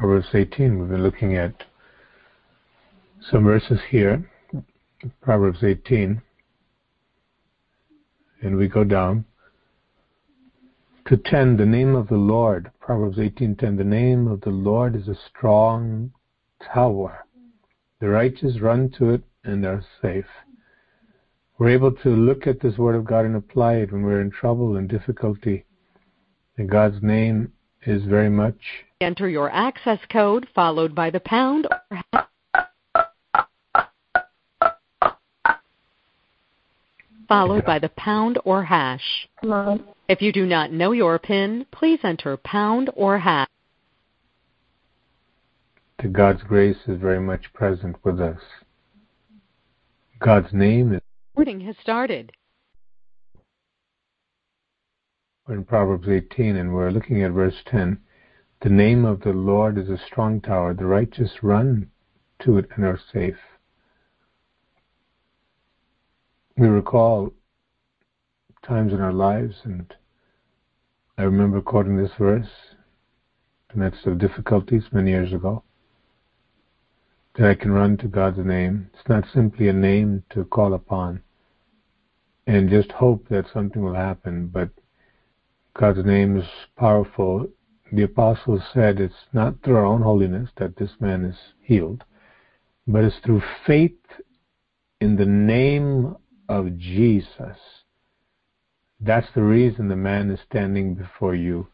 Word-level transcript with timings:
Proverbs 0.00 0.28
18. 0.32 0.78
We've 0.78 0.88
been 0.88 1.02
looking 1.02 1.36
at 1.36 1.52
some 3.30 3.44
verses 3.44 3.78
here, 3.90 4.30
Proverbs 5.20 5.62
18, 5.62 6.22
and 8.40 8.56
we 8.56 8.66
go 8.66 8.82
down 8.82 9.26
to 11.04 11.18
10. 11.18 11.58
The 11.58 11.66
name 11.66 11.94
of 11.94 12.08
the 12.08 12.16
Lord, 12.16 12.70
Proverbs 12.80 13.18
18:10. 13.18 13.76
The 13.76 13.84
name 13.84 14.26
of 14.26 14.40
the 14.40 14.48
Lord 14.48 14.96
is 14.96 15.06
a 15.06 15.14
strong 15.28 16.12
tower. 16.62 17.26
The 18.00 18.08
righteous 18.08 18.58
run 18.58 18.88
to 18.96 19.10
it 19.10 19.22
and 19.44 19.66
are 19.66 19.84
safe. 20.00 20.30
We're 21.58 21.68
able 21.68 21.92
to 21.96 22.08
look 22.08 22.46
at 22.46 22.60
this 22.60 22.78
Word 22.78 22.94
of 22.94 23.04
God 23.04 23.26
and 23.26 23.36
apply 23.36 23.74
it 23.74 23.92
when 23.92 24.00
we're 24.00 24.22
in 24.22 24.30
trouble 24.30 24.78
and 24.78 24.88
difficulty. 24.88 25.66
And 26.56 26.70
God's 26.70 27.02
name 27.02 27.52
is 27.86 28.02
very 28.04 28.30
much. 28.30 28.58
Enter 29.00 29.28
your 29.28 29.50
access 29.50 29.98
code 30.10 30.46
followed 30.54 30.94
by 30.94 31.10
the 31.10 31.20
pound 31.20 31.66
or 32.12 32.26
followed 37.28 37.64
by 37.64 37.78
the 37.78 37.88
pound 37.96 38.38
or 38.44 38.64
hash. 38.64 39.28
Hello. 39.40 39.78
If 40.08 40.20
you 40.20 40.32
do 40.32 40.44
not 40.44 40.72
know 40.72 40.90
your 40.92 41.18
PIN, 41.18 41.64
please 41.70 42.00
enter 42.02 42.36
pound 42.36 42.90
or 42.96 43.20
hash. 43.20 43.46
The 46.02 46.08
God's 46.08 46.42
grace 46.42 46.78
is 46.88 47.00
very 47.00 47.20
much 47.20 47.52
present 47.52 47.96
with 48.04 48.20
us. 48.20 48.40
God's 50.18 50.52
name 50.52 50.94
is. 50.94 51.00
Recording 51.34 51.60
has 51.66 51.76
started. 51.80 52.32
We're 53.34 53.40
in 55.48 55.64
Proverbs 55.64 56.08
18, 56.08 56.56
and 56.56 56.72
we're 56.72 56.90
looking 56.90 57.22
at 57.22 57.32
verse 57.32 57.56
10. 57.66 57.98
The 58.60 58.68
name 58.68 59.04
of 59.04 59.20
the 59.22 59.32
Lord 59.32 59.78
is 59.78 59.88
a 59.88 59.98
strong 59.98 60.40
tower. 60.40 60.74
The 60.74 60.84
righteous 60.84 61.42
run 61.42 61.90
to 62.40 62.58
it 62.58 62.68
and 62.76 62.84
are 62.84 63.00
safe. 63.12 63.38
We 66.56 66.68
recall 66.68 67.32
times 68.62 68.92
in 68.92 69.00
our 69.00 69.12
lives, 69.12 69.56
and 69.64 69.92
I 71.16 71.22
remember 71.22 71.60
quoting 71.60 71.96
this 71.96 72.12
verse 72.18 72.50
in 73.72 73.80
the 73.80 73.84
midst 73.84 74.06
of 74.06 74.18
difficulties 74.18 74.84
many 74.92 75.10
years 75.10 75.32
ago 75.32 75.64
that 77.34 77.48
I 77.48 77.54
can 77.54 77.72
run 77.72 77.96
to 77.98 78.08
God's 78.08 78.44
name. 78.44 78.90
It's 78.92 79.08
not 79.08 79.24
simply 79.32 79.68
a 79.68 79.72
name 79.72 80.22
to 80.30 80.44
call 80.44 80.74
upon 80.74 81.22
and 82.46 82.68
just 82.68 82.92
hope 82.92 83.28
that 83.28 83.46
something 83.52 83.82
will 83.82 83.94
happen, 83.94 84.48
but 84.48 84.68
God's 85.80 86.04
name 86.04 86.36
is 86.36 86.44
powerful. 86.76 87.48
The 87.90 88.02
apostles 88.02 88.60
said 88.74 89.00
it's 89.00 89.14
not 89.32 89.62
through 89.62 89.76
our 89.76 89.86
own 89.86 90.02
holiness 90.02 90.50
that 90.58 90.76
this 90.76 90.90
man 91.00 91.24
is 91.24 91.38
healed, 91.62 92.04
but 92.86 93.02
it's 93.02 93.16
through 93.24 93.42
faith 93.66 93.96
in 95.00 95.16
the 95.16 95.24
name 95.24 96.16
of 96.50 96.76
Jesus. 96.76 97.56
That's 99.00 99.28
the 99.34 99.42
reason 99.42 99.88
the 99.88 99.96
man 99.96 100.30
is 100.30 100.40
standing 100.50 100.96
before 100.96 101.34
you 101.34 101.68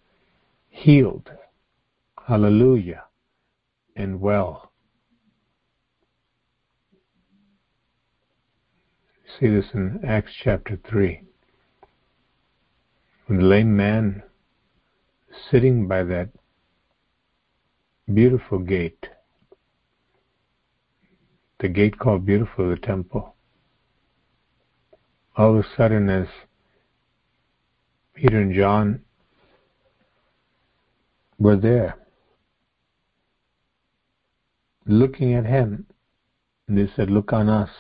healed. 0.68 1.28
Hallelujah. 2.28 3.06
And 3.96 4.20
well. 4.20 4.70
see 9.40 9.48
this 9.48 9.66
in 9.74 9.98
Acts 10.06 10.32
chapter 10.44 10.78
3. 10.88 11.25
The 13.28 13.34
lame 13.34 13.76
man 13.76 14.22
sitting 15.50 15.88
by 15.88 16.04
that 16.04 16.28
beautiful 18.12 18.60
gate, 18.60 19.08
the 21.58 21.68
gate 21.68 21.98
called 21.98 22.24
Beautiful, 22.24 22.70
the 22.70 22.76
temple, 22.76 23.34
all 25.36 25.58
of 25.58 25.64
a 25.64 25.68
sudden, 25.76 26.08
as 26.08 26.28
Peter 28.14 28.40
and 28.40 28.54
John 28.54 29.02
were 31.40 31.56
there, 31.56 31.96
looking 34.86 35.34
at 35.34 35.46
him, 35.46 35.86
and 36.68 36.78
they 36.78 36.88
said, 36.94 37.10
Look 37.10 37.32
on 37.32 37.48
us. 37.48 37.70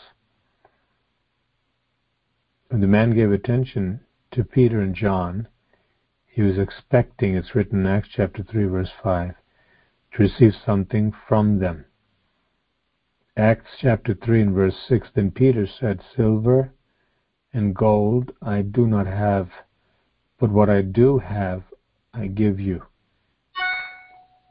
When 2.66 2.80
the 2.80 2.88
man 2.88 3.14
gave 3.14 3.30
attention 3.30 4.00
to 4.36 4.44
Peter 4.44 4.80
and 4.80 4.94
John, 4.94 5.48
he 6.26 6.42
was 6.42 6.58
expecting, 6.58 7.34
it's 7.34 7.54
written 7.54 7.80
in 7.80 7.86
Acts 7.86 8.10
chapter 8.14 8.42
3, 8.42 8.64
verse 8.66 8.90
5, 9.02 9.34
to 10.12 10.22
receive 10.22 10.52
something 10.64 11.10
from 11.26 11.58
them. 11.58 11.86
Acts 13.34 13.70
chapter 13.80 14.14
3 14.14 14.42
and 14.42 14.54
verse 14.54 14.76
6, 14.88 15.08
then 15.14 15.30
Peter 15.30 15.66
said, 15.66 16.02
Silver 16.14 16.70
and 17.54 17.74
gold 17.74 18.32
I 18.42 18.60
do 18.60 18.86
not 18.86 19.06
have, 19.06 19.48
but 20.38 20.50
what 20.50 20.68
I 20.68 20.82
do 20.82 21.18
have 21.18 21.62
I 22.12 22.26
give 22.26 22.60
you. 22.60 22.82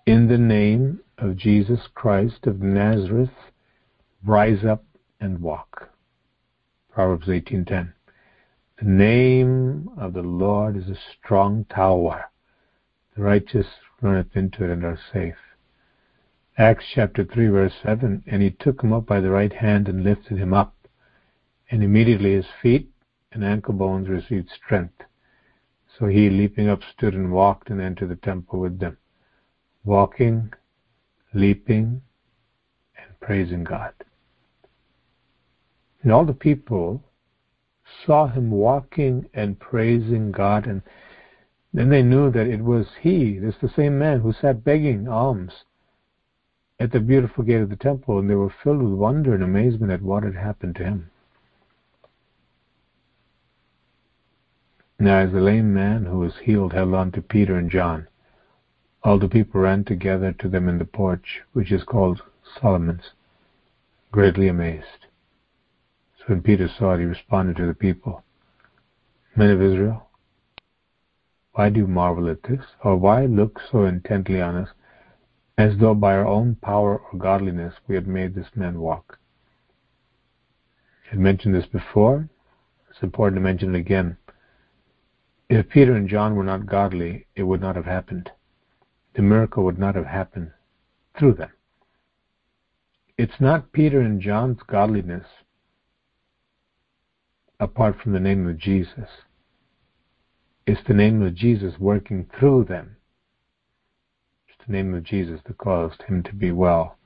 In 0.07 0.27
the 0.27 0.39
name 0.39 1.01
of 1.19 1.37
Jesus 1.37 1.81
Christ 1.93 2.47
of 2.47 2.59
Nazareth, 2.59 3.29
rise 4.25 4.65
up 4.65 4.83
and 5.19 5.41
walk. 5.41 5.89
Proverbs 6.91 7.27
18:10. 7.27 7.93
The 8.77 8.89
name 8.89 9.89
of 9.97 10.11
the 10.11 10.21
Lord 10.21 10.75
is 10.75 10.89
a 10.89 10.97
strong 11.17 11.63
tower. 11.65 12.25
The 13.15 13.23
righteous 13.23 13.67
runneth 14.01 14.35
into 14.35 14.65
it 14.65 14.69
and 14.69 14.83
are 14.83 14.99
safe. 15.13 15.37
Acts 16.57 16.83
chapter 16.93 17.23
3 17.23 17.47
verse 17.47 17.73
7, 17.81 18.23
and 18.27 18.41
he 18.41 18.51
took 18.51 18.83
him 18.83 18.91
up 18.91 19.05
by 19.05 19.21
the 19.21 19.29
right 19.29 19.53
hand 19.53 19.87
and 19.87 20.03
lifted 20.03 20.37
him 20.37 20.53
up. 20.53 20.75
And 21.71 21.83
immediately 21.83 22.33
his 22.33 22.47
feet 22.61 22.91
and 23.31 23.45
ankle 23.45 23.73
bones 23.73 24.09
received 24.09 24.49
strength. 24.49 25.03
So 25.97 26.07
he, 26.07 26.29
leaping 26.29 26.67
up, 26.67 26.81
stood 26.83 27.13
and 27.13 27.31
walked 27.31 27.69
and 27.69 27.79
entered 27.79 28.09
the 28.09 28.17
temple 28.17 28.59
with 28.59 28.79
them, 28.79 28.97
walking, 29.85 30.51
leaping, 31.33 32.01
and 32.97 33.19
praising 33.21 33.63
God. 33.63 33.93
And 36.03 36.11
all 36.11 36.25
the 36.25 36.33
people 36.33 37.01
saw 38.05 38.27
him 38.27 38.51
walking 38.51 39.29
and 39.33 39.59
praising 39.59 40.31
God, 40.31 40.67
and 40.67 40.81
then 41.73 41.89
they 41.89 42.03
knew 42.03 42.31
that 42.31 42.47
it 42.47 42.61
was 42.61 42.87
he, 43.01 43.37
this 43.37 43.55
the 43.61 43.69
same 43.69 43.99
man 43.99 44.21
who 44.21 44.33
sat 44.33 44.63
begging 44.63 45.07
alms 45.07 45.63
at 46.79 46.91
the 46.91 46.99
beautiful 46.99 47.43
gate 47.43 47.61
of 47.61 47.69
the 47.69 47.75
temple, 47.75 48.19
and 48.19 48.29
they 48.29 48.35
were 48.35 48.53
filled 48.63 48.81
with 48.81 48.93
wonder 48.93 49.33
and 49.33 49.43
amazement 49.43 49.91
at 49.91 50.01
what 50.01 50.23
had 50.23 50.35
happened 50.35 50.75
to 50.75 50.83
him. 50.83 51.09
Now, 54.99 55.19
as 55.19 55.31
the 55.31 55.41
lame 55.41 55.73
man 55.73 56.05
who 56.05 56.19
was 56.19 56.37
healed 56.37 56.73
held 56.73 56.93
on 56.93 57.11
to 57.11 57.21
Peter 57.21 57.57
and 57.57 57.69
John, 57.69 58.07
all 59.03 59.19
the 59.19 59.27
people 59.27 59.61
ran 59.61 59.83
together 59.83 60.31
to 60.33 60.49
them 60.49 60.67
in 60.67 60.79
the 60.79 60.85
porch, 60.85 61.41
which 61.53 61.71
is 61.71 61.83
called 61.83 62.21
Solomon's, 62.59 63.11
greatly 64.11 64.47
amazed. 64.47 65.04
So 66.25 66.33
when 66.33 66.41
Peter 66.41 66.67
saw 66.67 66.93
it, 66.93 66.99
he 66.99 67.05
responded 67.05 67.55
to 67.57 67.67
the 67.67 67.75
people, 67.75 68.23
Men 69.35 69.51
of 69.51 69.61
Israel, 69.61 70.09
why 71.51 71.69
do 71.69 71.81
you 71.81 71.87
marvel 71.87 72.29
at 72.29 72.41
this? 72.43 72.65
Or 72.83 72.95
why 72.95 73.27
look 73.27 73.61
so 73.71 73.85
intently 73.85 74.41
on 74.41 74.55
us, 74.55 74.69
as 75.57 75.77
though 75.77 75.93
by 75.93 76.15
our 76.15 76.25
own 76.25 76.55
power 76.55 76.97
or 76.99 77.19
godliness 77.19 77.75
we 77.87 77.93
had 77.93 78.07
made 78.07 78.33
this 78.33 78.47
man 78.55 78.79
walk? 78.79 79.19
I 81.05 81.11
had 81.11 81.19
mentioned 81.19 81.53
this 81.53 81.67
before. 81.67 82.27
It's 82.89 83.03
important 83.03 83.37
to 83.37 83.43
mention 83.43 83.75
it 83.75 83.79
again. 83.79 84.17
If 85.47 85.69
Peter 85.69 85.95
and 85.95 86.09
John 86.09 86.35
were 86.35 86.43
not 86.43 86.65
godly, 86.65 87.27
it 87.35 87.43
would 87.43 87.61
not 87.61 87.75
have 87.75 87.85
happened. 87.85 88.31
The 89.13 89.21
miracle 89.21 89.63
would 89.63 89.77
not 89.77 89.93
have 89.93 90.07
happened 90.07 90.51
through 91.17 91.35
them. 91.35 91.51
It's 93.15 93.39
not 93.39 93.71
Peter 93.71 94.01
and 94.01 94.19
John's 94.19 94.59
godliness 94.67 95.27
apart 97.59 97.95
from 98.01 98.13
the 98.13 98.19
name 98.19 98.47
of 98.47 98.57
Jesus. 98.57 99.09
It's 100.67 100.81
the 100.87 100.93
name 100.93 101.21
of 101.21 101.35
Jesus 101.35 101.75
working 101.79 102.27
through 102.37 102.65
them. 102.65 102.97
It's 104.47 104.57
the 104.65 104.73
name 104.73 104.93
of 104.93 105.03
Jesus 105.03 105.39
that 105.45 105.57
caused 105.57 106.01
him 106.03 106.23
to 106.23 106.33
be 106.33 106.51
well. 106.51 106.97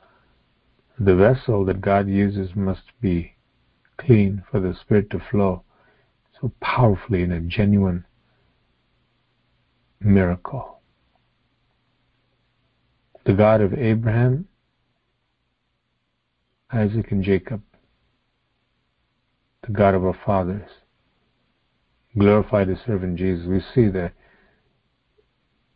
The 0.97 1.15
vessel 1.15 1.65
that 1.65 1.81
God 1.81 2.07
uses 2.07 2.55
must 2.55 2.83
be 3.01 3.33
clean 3.97 4.43
for 4.49 4.59
the 4.59 4.73
Spirit 4.79 5.09
to 5.11 5.19
flow 5.19 5.63
so 6.39 6.51
powerfully 6.61 7.21
in 7.21 7.31
a 7.31 7.39
genuine 7.41 8.05
miracle. 9.99 10.79
The 13.25 13.33
God 13.33 13.61
of 13.61 13.73
Abraham, 13.73 14.47
Isaac, 16.71 17.11
and 17.11 17.23
Jacob, 17.23 17.61
the 19.65 19.71
God 19.71 19.93
of 19.93 20.05
our 20.05 20.17
fathers, 20.25 20.69
glorified 22.17 22.67
the 22.67 22.79
servant 22.85 23.17
Jesus. 23.17 23.45
We 23.45 23.61
see 23.73 23.89
the 23.89 24.11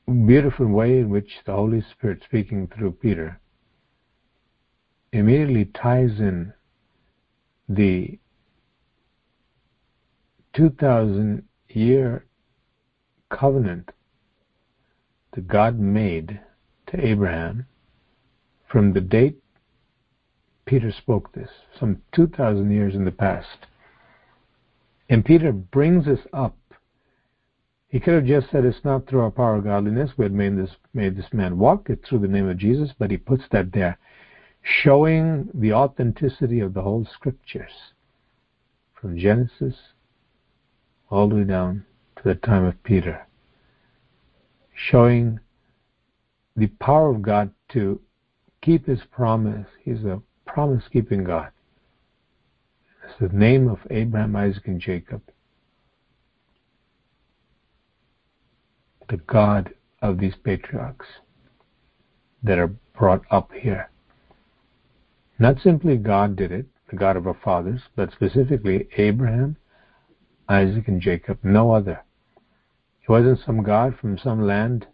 beautiful 0.07 0.67
way 0.67 0.99
in 0.99 1.09
which 1.09 1.31
the 1.45 1.53
Holy 1.53 1.83
Spirit 1.91 2.21
speaking 2.25 2.67
through 2.67 2.93
Peter 2.93 3.39
immediately 5.11 5.65
ties 5.65 6.19
in 6.19 6.53
the 7.69 8.17
2000 10.53 11.43
year 11.69 12.25
covenant 13.29 13.91
that 15.33 15.47
God 15.47 15.79
made 15.79 16.39
to 16.87 17.05
Abraham 17.05 17.65
from 18.67 18.93
the 18.93 19.01
date 19.01 19.43
Peter 20.65 20.91
spoke 20.91 21.33
this, 21.33 21.49
some 21.77 22.01
2,000 22.13 22.71
years 22.71 22.95
in 22.95 23.05
the 23.05 23.11
past. 23.11 23.67
And 25.09 25.25
Peter 25.25 25.51
brings 25.51 26.05
this 26.05 26.25
up. 26.31 26.57
He 27.87 27.99
could 27.99 28.15
have 28.15 28.25
just 28.25 28.49
said 28.49 28.65
it's 28.65 28.83
not 28.83 29.07
through 29.07 29.21
our 29.21 29.31
power 29.31 29.55
of 29.55 29.65
godliness 29.65 30.11
we 30.17 30.25
had 30.25 30.33
made 30.33 30.57
this, 30.57 30.71
made 30.93 31.15
this 31.15 31.31
man 31.31 31.59
walk, 31.59 31.89
it's 31.89 32.09
through 32.09 32.19
the 32.19 32.27
name 32.27 32.49
of 32.49 32.57
Jesus, 32.57 32.89
but 32.97 33.11
he 33.11 33.17
puts 33.17 33.43
that 33.51 33.71
there, 33.71 33.99
showing 34.63 35.49
the 35.53 35.73
authenticity 35.73 36.59
of 36.59 36.73
the 36.73 36.81
whole 36.81 37.05
scriptures 37.13 37.93
from 38.99 39.17
Genesis 39.17 39.75
all 41.11 41.29
the 41.29 41.35
way 41.35 41.43
down 41.43 41.85
to 42.15 42.23
the 42.23 42.33
time 42.33 42.65
of 42.65 42.81
Peter, 42.83 43.27
showing 44.73 45.39
the 46.55 46.67
power 46.67 47.09
of 47.09 47.21
God 47.21 47.51
to 47.69 47.99
keep 48.61 48.87
his 48.87 49.01
promise. 49.11 49.67
He's 49.83 50.03
a 50.03 50.21
promise 50.47 50.83
keeping 50.91 51.23
God. 51.23 51.51
It's 53.03 53.19
the 53.19 53.37
name 53.37 53.67
of 53.67 53.79
Abraham, 53.89 54.35
Isaac, 54.35 54.67
and 54.67 54.79
Jacob. 54.79 55.21
The 59.09 59.17
God 59.17 59.73
of 60.01 60.19
these 60.19 60.35
patriarchs 60.43 61.05
that 62.43 62.57
are 62.57 62.71
brought 62.97 63.23
up 63.31 63.51
here. 63.53 63.89
Not 65.39 65.59
simply 65.61 65.97
God 65.97 66.35
did 66.35 66.51
it, 66.51 66.65
the 66.89 66.95
God 66.95 67.17
of 67.17 67.27
our 67.27 67.37
fathers, 67.43 67.81
but 67.95 68.11
specifically 68.11 68.87
Abraham, 68.97 69.57
Isaac, 70.47 70.87
and 70.87 71.01
Jacob, 71.01 71.39
no 71.43 71.71
other. 71.71 72.01
He 72.99 73.11
wasn't 73.11 73.39
some 73.45 73.63
God 73.63 73.97
from 73.99 74.17
some 74.17 74.45
land 74.45 74.87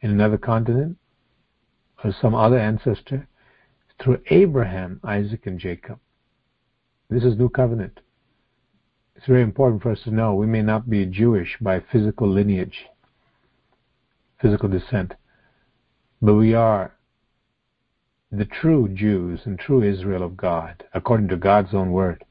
in 0.00 0.10
another 0.10 0.38
continent 0.38 0.96
or 2.02 2.12
some 2.20 2.34
other 2.34 2.58
ancestor. 2.58 3.26
Through 4.02 4.22
Abraham, 4.30 5.00
Isaac, 5.04 5.46
and 5.46 5.58
Jacob. 5.58 5.98
This 7.10 7.24
is 7.24 7.36
new 7.36 7.48
covenant. 7.48 7.98
It's 9.16 9.26
very 9.26 9.42
important 9.42 9.82
for 9.82 9.90
us 9.90 10.00
to 10.04 10.12
know 10.12 10.34
we 10.34 10.46
may 10.46 10.62
not 10.62 10.88
be 10.88 11.04
Jewish 11.06 11.56
by 11.60 11.80
physical 11.80 12.28
lineage, 12.28 12.86
physical 14.40 14.68
descent, 14.68 15.14
but 16.22 16.34
we 16.34 16.54
are 16.54 16.94
the 18.30 18.44
true 18.44 18.88
Jews 18.88 19.40
and 19.44 19.58
true 19.58 19.82
Israel 19.82 20.22
of 20.22 20.36
God, 20.36 20.84
according 20.94 21.26
to 21.28 21.36
God's 21.36 21.74
own 21.74 21.90
word 21.90 22.24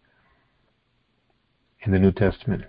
in 1.82 1.92
the 1.92 2.00
New 2.00 2.14
Testament. 2.14 2.64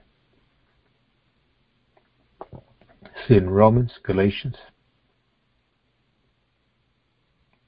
See 3.29 3.37
in 3.37 3.51
Romans, 3.51 3.93
Galatians. 4.03 4.57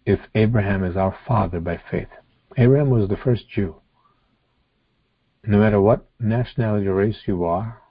If 0.04 0.18
Abraham 0.34 0.82
is 0.82 0.96
our 0.96 1.16
father 1.28 1.60
by 1.60 1.80
faith, 1.88 2.08
Abraham 2.56 2.90
was 2.90 3.08
the 3.08 3.16
first 3.16 3.48
Jew. 3.48 3.76
No 5.44 5.58
matter 5.58 5.80
what 5.80 6.08
nationality 6.20 6.86
or 6.86 6.94
race 6.94 7.22
you 7.26 7.44
are, 7.44 7.82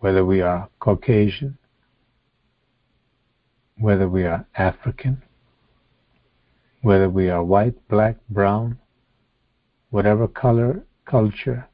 whether 0.00 0.24
we 0.24 0.42
are 0.42 0.68
Caucasian, 0.80 1.56
whether 3.78 4.08
we 4.08 4.24
are 4.24 4.46
African, 4.54 5.22
whether 6.82 7.08
we 7.08 7.30
are 7.30 7.42
white, 7.42 7.88
black, 7.88 8.16
brown, 8.28 8.78
whatever 9.88 10.28
color, 10.28 10.84
culture, 11.06 11.68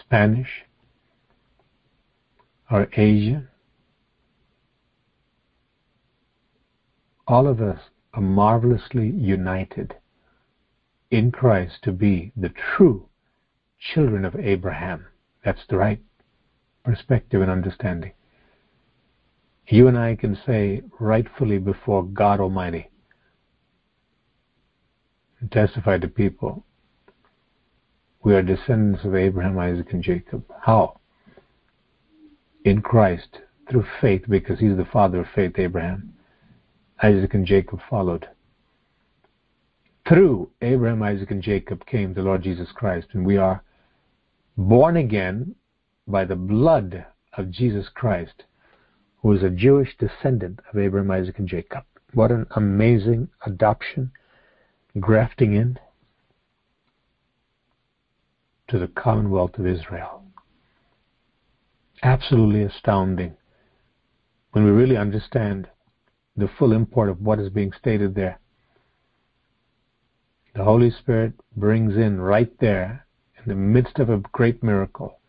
Spanish, 0.00 0.64
or 2.70 2.88
Asian, 2.96 3.48
all 7.26 7.46
of 7.46 7.60
us 7.60 7.78
are 8.14 8.22
marvelously 8.22 9.10
united 9.10 9.94
in 11.10 11.32
Christ 11.32 11.82
to 11.82 11.92
be 11.92 12.32
the 12.36 12.50
true 12.50 13.08
children 13.78 14.24
of 14.24 14.36
Abraham. 14.36 15.06
That's 15.44 15.66
the 15.68 15.76
right 15.76 16.00
perspective 16.84 17.42
and 17.42 17.50
understanding. 17.50 18.12
You 19.68 19.88
and 19.88 19.98
I 19.98 20.16
can 20.16 20.38
say 20.46 20.82
rightfully 20.98 21.58
before 21.58 22.02
God 22.02 22.40
Almighty, 22.40 22.90
and 25.40 25.52
testify 25.52 25.98
to 25.98 26.08
people 26.08 26.64
we 28.22 28.34
are 28.34 28.42
descendants 28.42 29.04
of 29.04 29.14
Abraham, 29.14 29.58
Isaac, 29.58 29.92
and 29.92 30.02
Jacob. 30.02 30.44
How? 30.60 30.98
In 32.64 32.82
Christ, 32.82 33.38
through 33.70 33.86
faith, 34.00 34.24
because 34.28 34.58
he's 34.58 34.76
the 34.76 34.84
father 34.84 35.20
of 35.20 35.26
faith, 35.34 35.52
Abraham. 35.56 36.14
Isaac 37.02 37.34
and 37.34 37.46
Jacob 37.46 37.80
followed. 37.88 38.26
Through 40.08 40.50
Abraham, 40.62 41.02
Isaac, 41.02 41.30
and 41.30 41.42
Jacob 41.42 41.84
came 41.84 42.14
the 42.14 42.22
Lord 42.22 42.42
Jesus 42.42 42.72
Christ, 42.72 43.08
and 43.12 43.26
we 43.26 43.36
are 43.36 43.62
born 44.56 44.96
again 44.96 45.54
by 46.06 46.24
the 46.24 46.34
blood 46.34 47.04
of 47.36 47.50
Jesus 47.50 47.90
Christ, 47.90 48.44
who 49.20 49.34
is 49.34 49.42
a 49.42 49.50
Jewish 49.50 49.94
descendant 49.98 50.60
of 50.72 50.78
Abraham, 50.78 51.10
Isaac, 51.10 51.38
and 51.38 51.46
Jacob. 51.46 51.84
What 52.14 52.30
an 52.30 52.46
amazing 52.56 53.28
adoption 53.44 54.12
grafting 54.98 55.52
in 55.52 55.78
to 58.68 58.78
the 58.78 58.88
Commonwealth 58.88 59.58
of 59.58 59.66
Israel. 59.66 60.24
Absolutely 62.02 62.62
astounding 62.62 63.36
when 64.52 64.64
we 64.64 64.70
really 64.70 64.96
understand 64.96 65.68
the 66.34 66.48
full 66.58 66.72
import 66.72 67.10
of 67.10 67.20
what 67.20 67.38
is 67.38 67.50
being 67.50 67.72
stated 67.78 68.14
there. 68.14 68.38
The 70.58 70.64
Holy 70.64 70.90
Spirit 70.90 71.34
brings 71.54 71.96
in 71.96 72.20
right 72.20 72.50
there, 72.58 73.06
in 73.36 73.44
the 73.48 73.54
midst 73.54 74.00
of 74.00 74.10
a 74.10 74.18
great 74.32 74.60
miracle, 74.60 75.20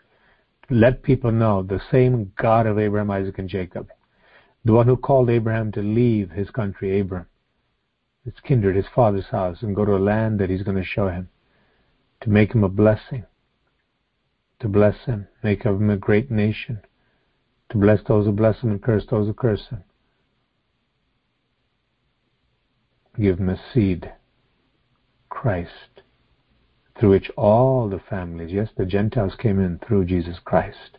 let 0.72 1.04
people 1.04 1.32
know 1.32 1.62
the 1.62 1.80
same 1.92 2.32
God 2.36 2.66
of 2.66 2.80
Abraham, 2.80 3.12
Isaac, 3.12 3.38
and 3.38 3.48
Jacob, 3.48 3.92
the 4.66 4.74
one 4.74 4.88
who 4.88 4.98
called 4.98 5.30
Abraham 5.30 5.72
to 5.74 5.84
leave 5.84 6.32
his 6.32 6.50
country, 6.50 7.00
Abram, 7.00 7.28
his 8.26 8.34
kindred, 8.44 8.76
his 8.76 8.88
father's 8.96 9.28
house, 9.28 9.62
and 9.62 9.76
go 9.76 9.86
to 9.86 9.96
a 9.96 10.00
land 10.00 10.40
that 10.40 10.50
he's 10.50 10.64
going 10.64 10.78
to 10.78 10.84
show 10.84 11.10
him, 11.10 11.30
to 12.22 12.32
make 12.32 12.56
him 12.56 12.64
a 12.64 12.68
blessing, 12.68 13.24
to 14.62 14.68
bless 14.68 15.06
him, 15.06 15.28
make 15.44 15.64
of 15.64 15.80
him 15.80 15.92
a 15.92 15.98
great 15.98 16.32
nation, 16.32 16.82
to 17.70 17.78
bless 17.78 18.00
those 18.08 18.26
who 18.26 18.32
bless 18.32 18.62
him 18.62 18.72
and 18.72 18.82
curse 18.82 19.06
those 19.12 19.28
who 19.28 19.34
curse 19.36 19.68
him. 19.68 19.84
Give 23.16 23.38
him 23.38 23.50
a 23.50 23.62
seed, 23.72 24.12
Christ, 25.40 26.02
through 27.00 27.12
which 27.12 27.30
all 27.38 27.88
the 27.88 28.02
families, 28.10 28.52
yes, 28.52 28.68
the 28.76 28.86
Gentiles 28.86 29.36
came 29.40 29.58
in 29.58 29.80
through 29.80 30.04
Jesus 30.04 30.38
Christ. 30.44 30.98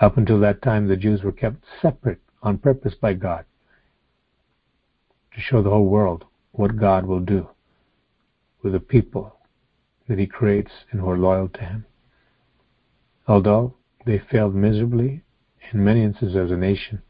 Up 0.00 0.16
until 0.16 0.40
that 0.40 0.62
time, 0.62 0.88
the 0.88 0.96
Jews 0.96 1.22
were 1.22 1.30
kept 1.30 1.62
separate 1.82 2.20
on 2.42 2.56
purpose 2.56 2.94
by 2.94 3.12
God 3.12 3.44
to 5.34 5.40
show 5.42 5.62
the 5.62 5.68
whole 5.68 5.84
world 5.84 6.24
what 6.52 6.78
God 6.78 7.04
will 7.04 7.20
do 7.20 7.50
with 8.62 8.72
the 8.72 8.80
people 8.80 9.40
that 10.08 10.18
He 10.18 10.26
creates 10.26 10.72
and 10.90 11.02
who 11.02 11.10
are 11.10 11.18
loyal 11.18 11.50
to 11.50 11.60
Him. 11.60 11.84
Although 13.28 13.74
they 14.06 14.22
failed 14.30 14.54
miserably 14.54 15.20
in 15.70 15.84
many 15.84 16.02
instances 16.02 16.34
as 16.34 16.50
a 16.50 16.56
nation, 16.56 17.02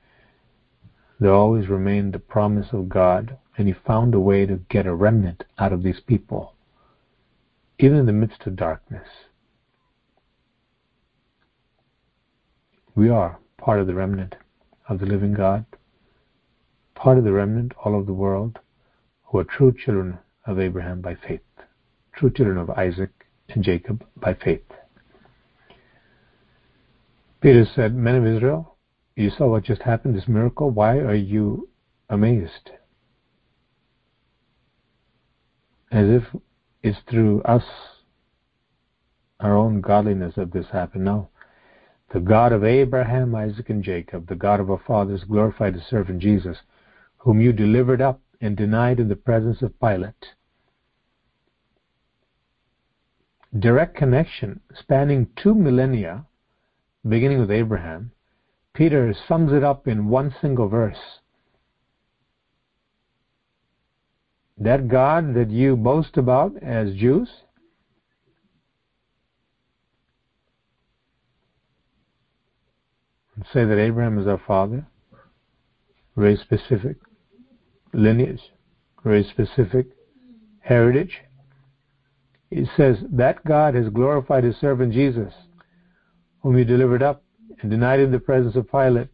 there 1.18 1.32
always 1.32 1.68
remained 1.68 2.12
the 2.12 2.18
promise 2.18 2.68
of 2.72 2.88
God, 2.88 3.38
and 3.56 3.68
He 3.68 3.74
found 3.74 4.14
a 4.14 4.20
way 4.20 4.46
to 4.46 4.60
get 4.68 4.86
a 4.86 4.94
remnant 4.94 5.44
out 5.58 5.72
of 5.72 5.82
these 5.82 6.00
people, 6.00 6.54
even 7.78 7.98
in 7.98 8.06
the 8.06 8.12
midst 8.12 8.46
of 8.46 8.56
darkness. 8.56 9.08
We 12.94 13.08
are 13.08 13.38
part 13.58 13.80
of 13.80 13.86
the 13.86 13.94
remnant 13.94 14.36
of 14.88 15.00
the 15.00 15.06
living 15.06 15.34
God 15.34 15.66
part 16.96 17.18
of 17.18 17.24
the 17.24 17.32
remnant 17.32 17.72
all 17.84 17.94
over 17.94 18.04
the 18.04 18.12
world 18.12 18.58
who 19.24 19.38
are 19.38 19.44
true 19.44 19.72
children 19.72 20.18
of 20.46 20.58
Abraham 20.58 21.00
by 21.00 21.14
faith, 21.14 21.40
true 22.14 22.30
children 22.30 22.58
of 22.58 22.70
Isaac 22.70 23.10
and 23.50 23.62
Jacob 23.62 24.04
by 24.16 24.34
faith. 24.34 24.64
Peter 27.40 27.64
said, 27.76 27.94
Men 27.94 28.16
of 28.16 28.26
Israel, 28.26 28.75
you 29.16 29.30
saw 29.30 29.48
what 29.48 29.64
just 29.64 29.82
happened, 29.82 30.14
this 30.14 30.28
miracle. 30.28 30.70
Why 30.70 30.98
are 30.98 31.14
you 31.14 31.70
amazed? 32.10 32.70
As 35.90 36.06
if 36.08 36.22
it's 36.82 36.98
through 37.08 37.42
us, 37.42 37.64
our 39.40 39.56
own 39.56 39.80
godliness, 39.80 40.34
that 40.36 40.52
this 40.52 40.66
happened. 40.70 41.04
No. 41.06 41.30
The 42.12 42.20
God 42.20 42.52
of 42.52 42.62
Abraham, 42.62 43.34
Isaac, 43.34 43.70
and 43.70 43.82
Jacob, 43.82 44.28
the 44.28 44.36
God 44.36 44.60
of 44.60 44.70
our 44.70 44.80
fathers, 44.86 45.24
glorified 45.24 45.74
his 45.74 45.86
servant 45.86 46.20
Jesus, 46.20 46.58
whom 47.18 47.40
you 47.40 47.52
delivered 47.52 48.02
up 48.02 48.20
and 48.40 48.56
denied 48.56 49.00
in 49.00 49.08
the 49.08 49.16
presence 49.16 49.62
of 49.62 49.80
Pilate. 49.80 50.34
Direct 53.58 53.96
connection 53.96 54.60
spanning 54.78 55.28
two 55.34 55.54
millennia, 55.54 56.26
beginning 57.08 57.40
with 57.40 57.50
Abraham, 57.50 58.12
Peter 58.76 59.14
sums 59.26 59.52
it 59.54 59.64
up 59.64 59.88
in 59.88 60.08
one 60.08 60.34
single 60.42 60.68
verse. 60.68 60.98
That 64.58 64.88
God 64.88 65.34
that 65.34 65.50
you 65.50 65.76
boast 65.76 66.18
about 66.18 66.52
as 66.62 66.94
Jews, 66.94 67.28
say 73.52 73.64
that 73.64 73.78
Abraham 73.78 74.18
is 74.18 74.26
our 74.26 74.40
father, 74.46 74.86
very 76.14 76.36
specific 76.36 76.96
lineage, 77.94 78.40
very 79.04 79.24
specific 79.24 79.86
heritage. 80.60 81.22
It 82.50 82.68
says 82.76 82.98
that 83.10 83.44
God 83.44 83.74
has 83.74 83.88
glorified 83.88 84.44
his 84.44 84.56
servant 84.56 84.92
Jesus, 84.92 85.32
whom 86.42 86.56
he 86.58 86.64
delivered 86.64 87.02
up 87.02 87.22
and 87.60 87.70
denied 87.70 88.00
in 88.00 88.12
the 88.12 88.18
presence 88.18 88.56
of 88.56 88.70
Pilate. 88.70 89.08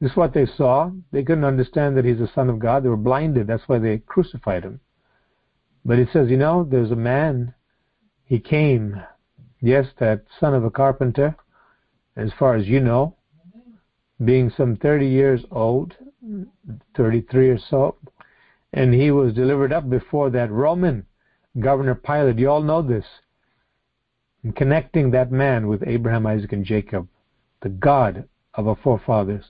This 0.00 0.10
is 0.10 0.16
what 0.16 0.34
they 0.34 0.46
saw. 0.46 0.90
They 1.12 1.22
couldn't 1.22 1.44
understand 1.44 1.96
that 1.96 2.04
he's 2.04 2.18
the 2.18 2.30
Son 2.34 2.50
of 2.50 2.58
God. 2.58 2.82
They 2.82 2.88
were 2.88 2.96
blinded. 2.96 3.46
That's 3.46 3.66
why 3.66 3.78
they 3.78 3.98
crucified 3.98 4.64
him. 4.64 4.80
But 5.84 5.98
it 5.98 6.08
says, 6.12 6.28
you 6.30 6.36
know, 6.36 6.66
there's 6.68 6.90
a 6.90 6.96
man. 6.96 7.54
He 8.24 8.40
came. 8.40 9.00
Yes, 9.60 9.86
that 9.98 10.24
son 10.38 10.52
of 10.52 10.64
a 10.64 10.70
carpenter, 10.70 11.36
as 12.16 12.30
far 12.38 12.56
as 12.56 12.66
you 12.66 12.80
know, 12.80 13.16
being 14.24 14.50
some 14.56 14.76
30 14.76 15.06
years 15.06 15.44
old, 15.50 15.94
33 16.96 17.48
or 17.48 17.58
so, 17.58 17.96
and 18.72 18.92
he 18.92 19.10
was 19.10 19.32
delivered 19.32 19.72
up 19.72 19.88
before 19.88 20.28
that 20.30 20.50
Roman 20.50 21.06
governor 21.60 21.94
Pilate. 21.94 22.38
You 22.38 22.50
all 22.50 22.62
know 22.62 22.82
this. 22.82 23.04
And 24.42 24.54
connecting 24.54 25.10
that 25.12 25.32
man 25.32 25.66
with 25.68 25.82
Abraham, 25.86 26.26
Isaac, 26.26 26.52
and 26.52 26.64
Jacob, 26.64 27.08
the 27.62 27.68
God 27.68 28.28
of 28.54 28.68
our 28.68 28.76
forefathers. 28.76 29.44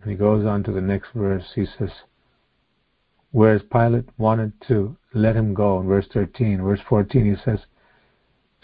And 0.00 0.10
he 0.10 0.16
goes 0.16 0.46
on 0.46 0.62
to 0.64 0.72
the 0.72 0.80
next 0.80 1.08
verse. 1.14 1.44
He 1.54 1.66
says, 1.66 1.90
Whereas 3.32 3.62
Pilate 3.70 4.08
wanted 4.18 4.52
to 4.68 4.96
let 5.14 5.36
him 5.36 5.54
go 5.54 5.80
in 5.80 5.86
verse 5.86 6.06
13, 6.12 6.62
verse 6.62 6.80
14, 6.88 7.34
he 7.36 7.42
says, 7.44 7.60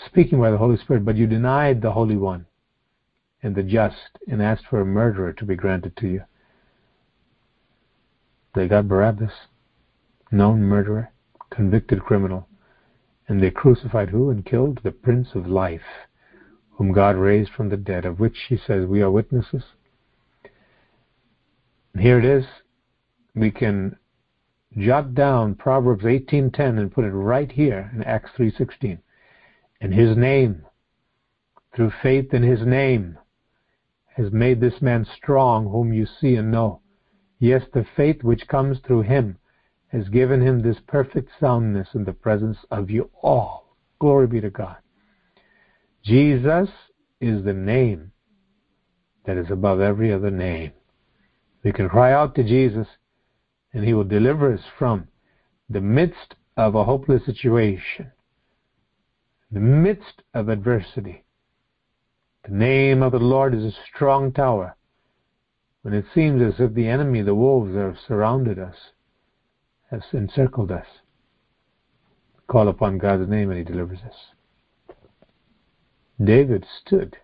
speaking 0.04 0.40
by 0.40 0.50
the 0.50 0.58
Holy 0.58 0.76
Spirit, 0.76 1.04
but 1.04 1.16
you 1.16 1.26
denied 1.26 1.80
the 1.80 1.92
Holy 1.92 2.16
One 2.16 2.46
and 3.42 3.54
the 3.54 3.62
just 3.62 4.18
and 4.26 4.42
asked 4.42 4.66
for 4.68 4.80
a 4.80 4.86
murderer 4.86 5.32
to 5.32 5.44
be 5.44 5.54
granted 5.54 5.96
to 5.98 6.08
you. 6.08 6.22
They 8.54 8.68
got 8.68 8.88
Barabbas, 8.88 9.32
known 10.30 10.62
murderer, 10.62 11.12
convicted 11.50 12.02
criminal, 12.02 12.48
and 13.28 13.42
they 13.42 13.50
crucified 13.50 14.10
who 14.10 14.30
and 14.30 14.44
killed 14.44 14.80
the 14.82 14.92
Prince 14.92 15.34
of 15.34 15.46
Life, 15.46 16.06
whom 16.70 16.92
God 16.92 17.16
raised 17.16 17.50
from 17.50 17.68
the 17.68 17.76
dead, 17.76 18.04
of 18.04 18.20
which 18.20 18.46
he 18.48 18.56
says 18.56 18.86
we 18.86 19.02
are 19.02 19.10
witnesses. 19.10 19.64
And 21.92 22.02
here 22.02 22.18
it 22.18 22.24
is. 22.24 22.46
We 23.34 23.50
can 23.50 23.96
jot 24.76 25.14
down 25.14 25.54
Proverbs 25.54 26.04
18:10 26.04 26.78
and 26.78 26.92
put 26.92 27.04
it 27.04 27.10
right 27.10 27.50
here 27.50 27.90
in 27.94 28.02
Acts 28.04 28.30
3:16. 28.32 28.98
In 29.80 29.92
his 29.92 30.16
name, 30.16 30.66
through 31.74 31.90
faith 32.02 32.32
in 32.32 32.42
his 32.42 32.64
name, 32.64 33.18
has 34.14 34.32
made 34.32 34.60
this 34.60 34.80
man 34.80 35.04
strong 35.04 35.68
whom 35.68 35.92
you 35.92 36.06
see 36.06 36.36
and 36.36 36.50
know. 36.50 36.80
Yes, 37.38 37.66
the 37.72 37.84
faith 37.84 38.22
which 38.22 38.48
comes 38.48 38.78
through 38.80 39.02
him 39.02 39.38
has 39.88 40.08
given 40.08 40.40
him 40.40 40.62
this 40.62 40.78
perfect 40.86 41.30
soundness 41.40 41.88
in 41.94 42.04
the 42.04 42.12
presence 42.12 42.58
of 42.70 42.90
you 42.90 43.10
all. 43.22 43.76
Glory 43.98 44.26
be 44.26 44.40
to 44.40 44.50
God. 44.50 44.76
Jesus 46.02 46.68
is 47.20 47.44
the 47.44 47.52
name 47.52 48.12
that 49.24 49.36
is 49.36 49.50
above 49.50 49.80
every 49.80 50.12
other 50.12 50.30
name. 50.30 50.72
We 51.64 51.72
can 51.72 51.88
cry 51.88 52.12
out 52.12 52.34
to 52.36 52.44
Jesus 52.44 52.86
and 53.72 53.84
he 53.84 53.92
will 53.92 54.04
deliver 54.04 54.52
us 54.52 54.60
from 54.78 55.08
the 55.68 55.80
midst 55.80 56.34
of 56.56 56.74
a 56.74 56.84
hopeless 56.84 57.24
situation, 57.26 58.12
the 59.50 59.60
midst 59.60 60.22
of 60.32 60.48
adversity. 60.48 61.24
The 62.44 62.54
name 62.54 63.02
of 63.02 63.12
the 63.12 63.18
Lord 63.18 63.54
is 63.54 63.64
a 63.64 63.76
strong 63.94 64.32
tower. 64.32 64.76
When 65.82 65.92
it 65.92 66.04
seems 66.14 66.40
as 66.40 66.60
if 66.60 66.74
the 66.74 66.86
enemy, 66.86 67.22
the 67.22 67.34
wolves, 67.34 67.74
have 67.74 67.96
surrounded 68.06 68.58
us, 68.58 68.76
have 69.90 70.02
encircled 70.12 70.70
us, 70.70 70.86
call 72.48 72.68
upon 72.68 72.98
God's 72.98 73.28
name 73.28 73.50
and 73.50 73.58
He 73.58 73.64
delivers 73.64 74.00
us. 74.00 74.96
David 76.22 76.64
stood 76.80 77.16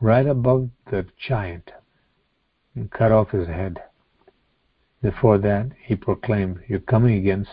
right 0.00 0.26
above 0.26 0.70
the 0.90 1.06
giant 1.18 1.70
and 2.74 2.90
cut 2.90 3.12
off 3.12 3.30
his 3.30 3.46
head. 3.46 3.82
Before 5.02 5.38
that, 5.38 5.70
he 5.82 5.94
proclaimed, 5.96 6.60
You're 6.68 6.80
coming 6.80 7.18
against 7.18 7.50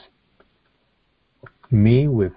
me 1.70 2.08
with 2.08 2.34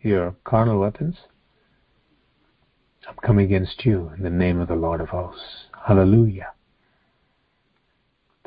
your 0.00 0.36
carnal 0.44 0.80
weapons, 0.80 1.16
I'm 3.08 3.16
coming 3.16 3.44
against 3.44 3.84
you 3.84 4.12
in 4.16 4.22
the 4.22 4.30
name 4.30 4.60
of 4.60 4.68
the 4.68 4.76
Lord 4.76 5.00
of 5.00 5.08
hosts. 5.08 5.66
Hallelujah. 5.86 6.53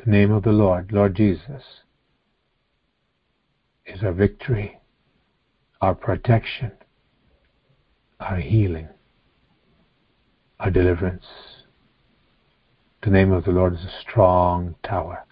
The 0.04 0.10
name 0.10 0.30
of 0.30 0.44
the 0.44 0.52
Lord, 0.52 0.92
Lord 0.92 1.16
Jesus, 1.16 1.62
is 3.84 4.02
our 4.02 4.12
victory, 4.12 4.78
our 5.80 5.94
protection, 5.94 6.72
our 8.20 8.36
healing, 8.36 8.88
our 10.60 10.70
deliverance. 10.70 11.26
The 13.02 13.10
name 13.10 13.32
of 13.32 13.44
the 13.44 13.50
Lord 13.50 13.74
is 13.74 13.84
a 13.84 14.00
strong 14.00 14.76
tower. 14.84 15.24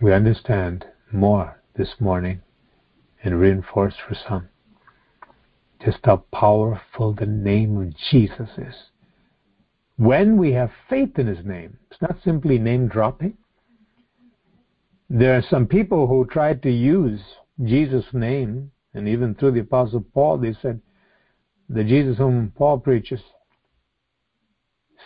We 0.00 0.12
understand 0.12 0.86
more 1.12 1.62
this 1.76 1.94
morning 2.00 2.42
and 3.22 3.40
reinforced 3.40 3.98
for 4.06 4.14
some 4.14 4.48
just 5.84 5.98
how 6.04 6.16
powerful 6.32 7.12
the 7.12 7.26
name 7.26 7.76
of 7.80 7.94
Jesus 8.10 8.50
is. 8.58 8.74
When 9.96 10.36
we 10.36 10.52
have 10.52 10.70
faith 10.90 11.18
in 11.18 11.26
his 11.26 11.44
name, 11.44 11.78
it's 11.90 12.02
not 12.02 12.22
simply 12.22 12.58
name 12.58 12.88
dropping. 12.88 13.36
There 15.08 15.36
are 15.36 15.42
some 15.42 15.66
people 15.66 16.06
who 16.06 16.26
tried 16.26 16.62
to 16.64 16.70
use 16.70 17.20
Jesus' 17.64 18.12
name, 18.12 18.70
and 18.92 19.08
even 19.08 19.34
through 19.34 19.52
the 19.52 19.60
Apostle 19.60 20.04
Paul, 20.12 20.38
they 20.38 20.52
said, 20.60 20.80
the 21.68 21.82
Jesus 21.82 22.18
whom 22.18 22.52
Paul 22.56 22.78
preaches, 22.78 23.20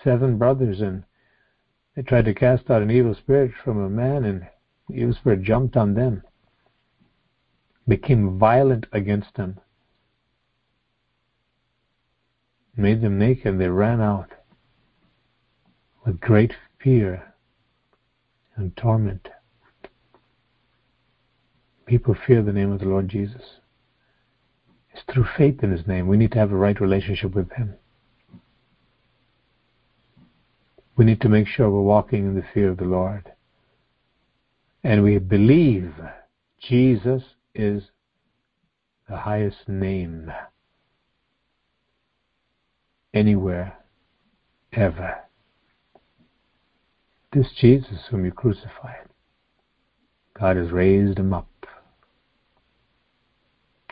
seven 0.03 0.39
brothers, 0.39 0.81
and 0.81 1.05
they 1.95 2.03
tried 2.03 2.25
to 2.25 2.35
cast 2.35 2.71
out 2.71 2.83
an 2.83 2.91
evil 2.91 3.15
spirit 3.15 3.53
from 3.63 3.79
a 3.79 3.89
man, 3.89 4.25
and 4.25 4.47
the 4.89 4.97
evil 4.97 5.15
spirit 5.15 5.43
jumped 5.43 5.77
on 5.77 5.95
them 5.95 6.23
became 7.87 8.39
violent 8.39 8.87
against 8.93 9.35
them, 9.35 9.59
made 12.77 13.01
them 13.01 13.19
naked, 13.19 13.47
and 13.47 13.61
they 13.61 13.69
ran 13.69 14.01
out 14.01 14.31
with 16.05 16.21
great 16.21 16.55
fear 16.83 17.35
and 18.57 18.77
torment. 18.77 19.29
People 21.87 22.15
fear 22.27 22.43
the 22.43 22.53
name 22.53 22.73
of 22.73 22.81
the 22.81 22.87
Lord 22.87 23.09
Jesus. 23.09 23.43
It's 24.93 25.03
through 25.13 25.27
faith 25.37 25.63
in 25.63 25.73
His 25.73 25.87
name. 25.87 26.07
We 26.07 26.17
need 26.17 26.33
to 26.33 26.39
have 26.39 26.53
a 26.53 26.57
right 26.57 26.81
relationship 26.81 27.35
with 27.35 27.51
Him. 27.53 27.75
We 30.97 31.05
need 31.05 31.21
to 31.23 31.29
make 31.29 31.47
sure 31.47 31.71
we're 31.71 31.81
walking 31.81 32.27
in 32.27 32.35
the 32.35 32.45
fear 32.53 32.71
of 32.71 32.77
the 32.77 32.85
Lord. 32.85 33.33
And 34.85 35.03
we 35.03 35.19
believe 35.19 35.95
Jesus 36.61 37.23
is 37.55 37.85
the 39.09 39.17
highest 39.17 39.69
name 39.69 40.31
anywhere, 43.13 43.79
ever. 44.73 45.17
This 47.33 47.53
Jesus 47.61 48.07
whom 48.11 48.25
you 48.25 48.33
crucified, 48.33 49.07
God 50.35 50.57
has 50.57 50.73
raised 50.73 51.17
him 51.17 51.33
up 51.33 51.47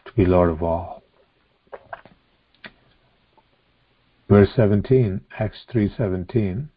to 0.05 0.13
be 0.15 0.25
Lord 0.25 0.51
of 0.51 0.61
all. 0.61 1.05
Verse 4.29 4.49
17, 4.57 5.21
Acts 5.39 5.65
3:17. 5.73 6.69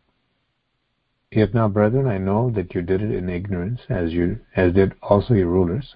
Yet 1.32 1.53
now, 1.53 1.68
brethren, 1.68 2.08
I 2.08 2.20
know 2.20 2.51
that 2.51 2.75
you 2.75 2.84
did 2.84 3.01
it 3.01 3.12
in 3.12 3.27
ignorance, 3.27 3.82
as 3.89 4.13
you 4.13 4.39
as 4.56 4.74
did 4.74 4.94
also 5.01 5.34
your 5.34 5.48
rulers. 5.48 5.96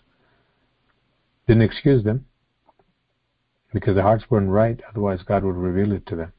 Didn't 1.46 1.62
excuse 1.62 2.04
them 2.04 2.26
because 3.72 3.94
their 3.94 4.04
hearts 4.04 4.32
weren't 4.32 4.50
right, 4.50 4.82
otherwise 4.90 5.22
God 5.22 5.44
would 5.44 5.58
reveal 5.58 5.92
it 5.92 6.08
to 6.08 6.16
them. 6.16 6.34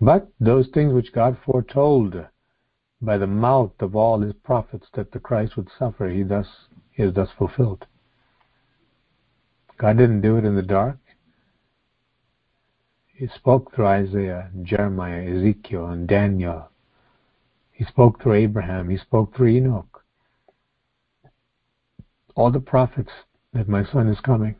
But 0.00 0.28
those 0.38 0.68
things 0.68 0.92
which 0.92 1.12
God 1.12 1.38
foretold 1.46 2.26
by 3.04 3.18
the 3.18 3.26
mouth 3.26 3.72
of 3.80 3.94
all 3.94 4.20
his 4.20 4.32
prophets 4.32 4.86
that 4.94 5.12
the 5.12 5.20
Christ 5.20 5.56
would 5.56 5.68
suffer, 5.78 6.08
he 6.08 6.22
thus 6.22 6.46
he 6.92 7.02
is 7.02 7.14
thus 7.14 7.28
fulfilled. 7.36 7.86
God 9.76 9.98
didn't 9.98 10.20
do 10.20 10.36
it 10.36 10.44
in 10.44 10.54
the 10.54 10.62
dark. 10.62 10.98
He 13.06 13.28
spoke 13.28 13.74
through 13.74 13.86
Isaiah, 13.86 14.50
Jeremiah, 14.62 15.22
Ezekiel, 15.22 15.86
and 15.86 16.08
Daniel. 16.08 16.70
He 17.72 17.84
spoke 17.84 18.22
through 18.22 18.34
Abraham. 18.34 18.88
He 18.88 18.96
spoke 18.96 19.34
through 19.34 19.48
Enoch. 19.48 20.04
All 22.36 22.50
the 22.50 22.60
prophets 22.60 23.10
that 23.52 23.68
my 23.68 23.84
son 23.84 24.08
is 24.08 24.18
coming 24.20 24.56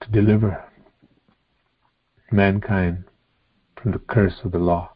to 0.00 0.10
deliver 0.10 0.64
mankind 2.30 3.04
from 3.80 3.92
the 3.92 3.98
curse 3.98 4.40
of 4.44 4.52
the 4.52 4.58
law 4.58 4.95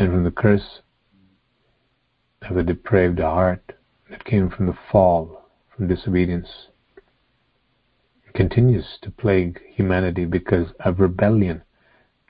and 0.00 0.10
from 0.10 0.24
the 0.24 0.30
curse 0.30 0.80
of 2.48 2.56
the 2.56 2.62
depraved 2.62 3.18
heart 3.18 3.74
that 4.08 4.24
came 4.24 4.48
from 4.48 4.64
the 4.64 4.78
fall, 4.90 5.42
from 5.76 5.88
disobedience. 5.88 6.48
It 8.26 8.32
continues 8.32 8.86
to 9.02 9.10
plague 9.10 9.60
humanity 9.74 10.24
because 10.24 10.68
of 10.80 11.00
rebellion, 11.00 11.62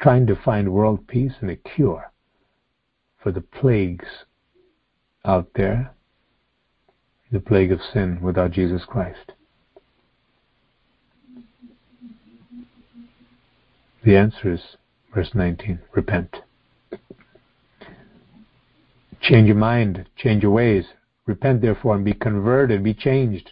trying 0.00 0.27
to 0.27 0.35
find 0.35 0.73
world 0.73 1.07
peace 1.07 1.35
and 1.41 1.49
a 1.49 1.55
cure 1.55 2.11
for 3.23 3.31
the 3.31 3.41
plagues 3.41 4.25
out 5.25 5.50
there, 5.55 5.95
the 7.31 7.39
plague 7.39 7.71
of 7.71 7.79
sin 7.93 8.21
without 8.21 8.50
Jesus 8.50 8.83
Christ. 8.85 9.33
The 14.05 14.17
answer 14.17 14.55
is 14.55 14.61
verse 15.15 15.31
19 15.37 15.79
repent. 15.93 16.39
Change 19.21 19.47
your 19.47 19.57
mind, 19.57 20.09
change 20.17 20.43
your 20.43 20.53
ways. 20.53 20.85
Repent 21.27 21.61
therefore 21.61 21.95
and 21.95 22.05
be 22.05 22.15
converted, 22.15 22.83
be 22.83 22.95
changed. 22.95 23.50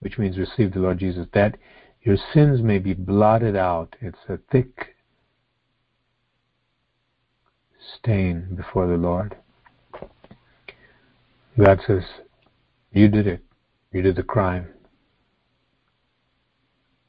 Which 0.00 0.18
means 0.18 0.38
receive 0.38 0.72
the 0.72 0.80
Lord 0.80 0.98
Jesus, 0.98 1.26
that 1.34 1.56
your 2.02 2.16
sins 2.32 2.62
may 2.62 2.78
be 2.78 2.94
blotted 2.94 3.56
out. 3.56 3.94
It's 4.00 4.18
a 4.28 4.38
thick 4.50 4.94
stain 7.98 8.54
before 8.56 8.86
the 8.86 8.96
Lord. 8.96 9.36
God 11.58 11.80
says, 11.86 12.04
You 12.92 13.08
did 13.08 13.26
it. 13.26 13.44
You 13.92 14.02
did 14.02 14.16
the 14.16 14.22
crime. 14.22 14.68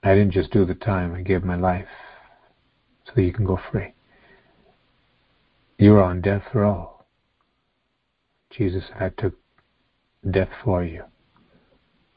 I 0.03 0.15
didn't 0.15 0.31
just 0.31 0.51
do 0.51 0.65
the 0.65 0.73
time, 0.73 1.13
I 1.13 1.21
gave 1.21 1.43
my 1.43 1.55
life 1.55 1.87
so 3.05 3.13
that 3.15 3.21
you 3.21 3.31
can 3.31 3.45
go 3.45 3.59
free. 3.71 3.93
You 5.81 5.93
were 5.93 6.03
on 6.03 6.21
death 6.21 6.43
row. 6.53 7.05
Jesus 8.51 8.83
I 8.99 9.09
took 9.09 9.33
death 10.29 10.51
for 10.63 10.83
you 10.83 11.05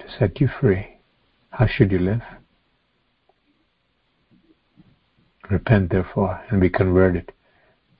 to 0.01 0.05
set 0.19 0.39
you 0.39 0.49
free. 0.49 0.99
How 1.49 1.67
should 1.67 1.91
you 1.91 1.99
live? 1.99 2.21
Repent, 5.51 5.93
therefore, 5.93 6.45
and 6.51 6.61
be 6.61 6.69
converted, 6.69 7.33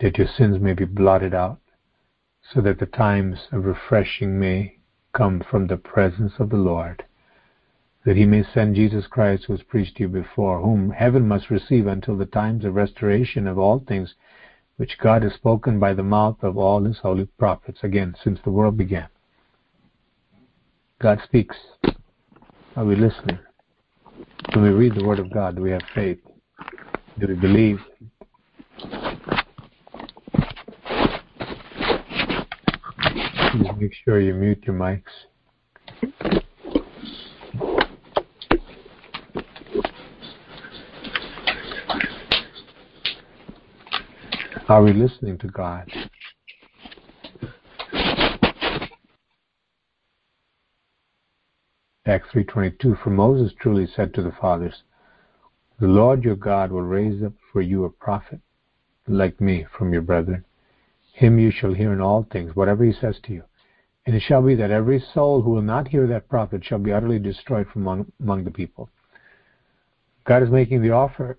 that 0.01 0.19
your 0.19 0.27
sins 0.27 0.61
may 0.61 0.75
be 0.75 0.85
blotted 0.85 1.33
out, 1.33 1.61
so 2.53 2.61
that 2.61 2.79
the 2.79 2.85
times 2.85 3.49
of 3.51 3.65
refreshing 3.65 4.39
may 4.39 4.77
come 5.15 5.41
from 5.41 5.69
the 5.69 5.79
presence 5.79 6.35
of 6.39 6.51
the 6.51 6.59
Lord 6.59 7.05
that 8.05 8.17
he 8.17 8.27
may 8.27 8.45
send 8.53 8.77
Jesus 8.77 9.07
Christ, 9.07 9.45
who 9.45 9.55
was 9.55 9.63
preached 9.63 9.97
to 9.97 10.03
you 10.03 10.09
before, 10.09 10.61
whom 10.61 10.91
heaven 10.91 11.27
must 11.27 11.51
receive 11.51 11.87
until 11.87 12.17
the 12.17 12.27
times 12.27 12.65
of 12.65 12.75
restoration 12.75 13.47
of 13.47 13.59
all 13.59 13.79
things, 13.79 14.15
which 14.77 14.99
God 14.99 15.23
has 15.23 15.33
spoken 15.35 15.79
by 15.79 15.95
the 15.95 16.03
mouth 16.03 16.43
of 16.43 16.57
all 16.57 16.85
his 16.85 16.99
holy 16.99 17.27
prophets, 17.39 17.79
again, 17.83 18.15
since 18.23 18.41
the 18.45 18.51
world 18.51 18.77
began. 18.77 19.09
God 21.01 21.21
speaks. 21.25 21.57
Are 22.77 22.85
we 22.85 22.97
listening? 22.97 23.39
When 24.53 24.65
we 24.65 24.71
read 24.71 24.95
the 24.95 25.05
Word 25.05 25.19
of 25.21 25.33
God, 25.33 25.57
do 25.57 25.63
we 25.63 25.71
have 25.71 25.83
faith? 25.95 26.19
Do 27.19 27.29
we 27.29 27.35
believe? 27.35 27.79
Please 33.53 33.71
make 33.79 33.93
sure 34.05 34.21
you 34.21 34.35
mute 34.35 34.65
your 34.67 34.75
mics. 34.75 35.03
Are 44.67 44.83
we 44.83 44.95
listening 44.95 45.37
to 45.39 45.49
God? 45.49 45.93
Acts 52.07 52.29
3.22 52.35 53.03
For 53.03 53.11
Moses 53.11 53.53
truly 53.61 53.87
said 53.87 54.15
to 54.15 54.23
the 54.23 54.33
fathers, 54.41 54.83
The 55.81 55.87
Lord 55.87 56.25
your 56.25 56.37
God 56.37 56.73
will 56.73 56.81
raise 56.81 57.23
up 57.23 57.35
for 57.53 57.61
you 57.61 57.85
a 57.85 57.91
prophet 57.91 58.41
like 59.07 59.39
me 59.39 59.67
from 59.77 59.93
your 59.93 60.01
brethren. 60.01 60.47
Him 61.13 61.39
you 61.39 61.51
shall 61.51 61.75
hear 61.75 61.93
in 61.93 62.01
all 62.01 62.27
things, 62.33 62.57
whatever 62.57 62.85
he 62.85 62.93
says 62.93 63.17
to 63.25 63.35
you. 63.35 63.43
And 64.07 64.17
it 64.17 64.23
shall 64.23 64.41
be 64.41 64.55
that 64.55 64.71
every 64.71 65.05
soul 65.13 65.43
who 65.43 65.51
will 65.51 65.63
not 65.63 65.89
hear 65.89 66.07
that 66.07 66.31
prophet 66.31 66.65
shall 66.65 66.79
be 66.79 66.93
utterly 66.93 67.19
destroyed 67.19 67.67
from 67.71 67.83
among, 67.83 68.13
among 68.19 68.45
the 68.45 68.51
people. 68.51 68.89
God 70.25 70.43
is 70.43 70.49
making 70.49 70.81
the 70.81 70.93
offer 70.93 71.39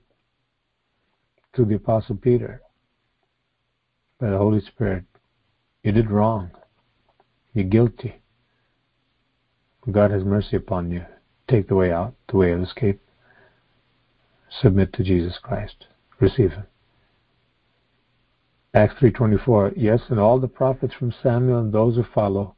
to 1.56 1.66
the 1.66 1.76
Apostle 1.76 2.18
Peter 2.18 2.62
by 4.20 4.30
the 4.30 4.38
Holy 4.38 4.62
Spirit. 4.62 5.04
You 5.84 5.92
did 5.92 6.10
wrong. 6.10 6.52
You're 7.54 7.66
guilty. 7.66 8.22
God 9.92 10.12
has 10.12 10.24
mercy 10.24 10.56
upon 10.56 10.92
you. 10.92 11.06
Take 11.48 11.68
the 11.68 11.76
way 11.76 11.92
out, 11.92 12.16
the 12.30 12.38
way 12.38 12.52
of 12.52 12.62
escape. 12.62 13.00
Submit 14.62 14.94
to 14.94 15.04
Jesus 15.04 15.38
Christ. 15.42 15.86
Receive 16.20 16.52
Him. 16.52 16.64
Acts 18.74 18.96
3.24 18.96 19.74
Yes, 19.78 20.02
and 20.10 20.20
all 20.20 20.40
the 20.40 20.48
prophets 20.48 20.94
from 20.94 21.14
Samuel 21.22 21.60
and 21.60 21.74
those 21.74 21.96
who 21.96 22.04
follow, 22.04 22.56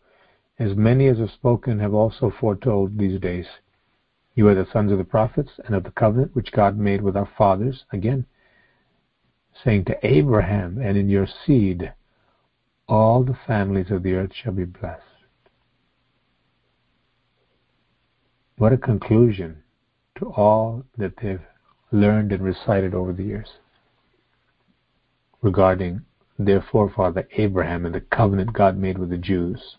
as 0.58 0.76
many 0.76 1.08
as 1.08 1.20
have 1.20 1.32
spoken, 1.32 1.80
have 1.80 1.94
also 1.94 2.32
foretold 2.40 2.98
these 2.98 3.20
days. 3.20 3.46
You 4.34 4.48
are 4.48 4.56
the 4.56 4.68
sons 4.72 4.92
of 4.92 5.00
the 5.00 5.04
prophets 5.04 5.52
and 5.66 5.76
of 5.76 5.84
the 5.84 5.92
covenant 5.92 6.36
which 6.36 6.52
God 6.52 6.78
made 6.78 7.02
with 7.02 7.18
our 7.18 7.30
fathers. 7.38 7.86
Again, 7.92 8.26
saying 9.64 9.86
to 9.86 9.98
Abraham, 10.06 10.80
and 10.82 10.98
in 10.98 11.10
your 11.10 11.28
seed 11.46 11.94
all 12.88 13.24
the 13.24 13.38
families 13.46 13.92
of 13.92 14.04
the 14.04 14.14
earth 14.14 14.32
shall 14.34 14.54
be 14.54 14.66
blessed. 14.66 15.02
What 18.58 18.74
a 18.74 18.78
conclusion 18.78 19.58
to 20.18 20.28
all 20.28 20.84
that 20.98 21.14
they've 21.22 21.42
learned 21.92 22.32
and 22.32 22.44
recited 22.44 22.94
over 22.94 23.14
the 23.14 23.24
years 23.24 23.50
regarding 25.42 26.02
their 26.40 26.62
forefather 26.72 27.28
Abraham 27.38 27.86
and 27.86 27.94
the 27.94 28.02
covenant 28.02 28.54
God 28.54 28.78
made 28.78 28.98
with 28.98 29.10
the 29.10 29.18
Jews. 29.18 29.78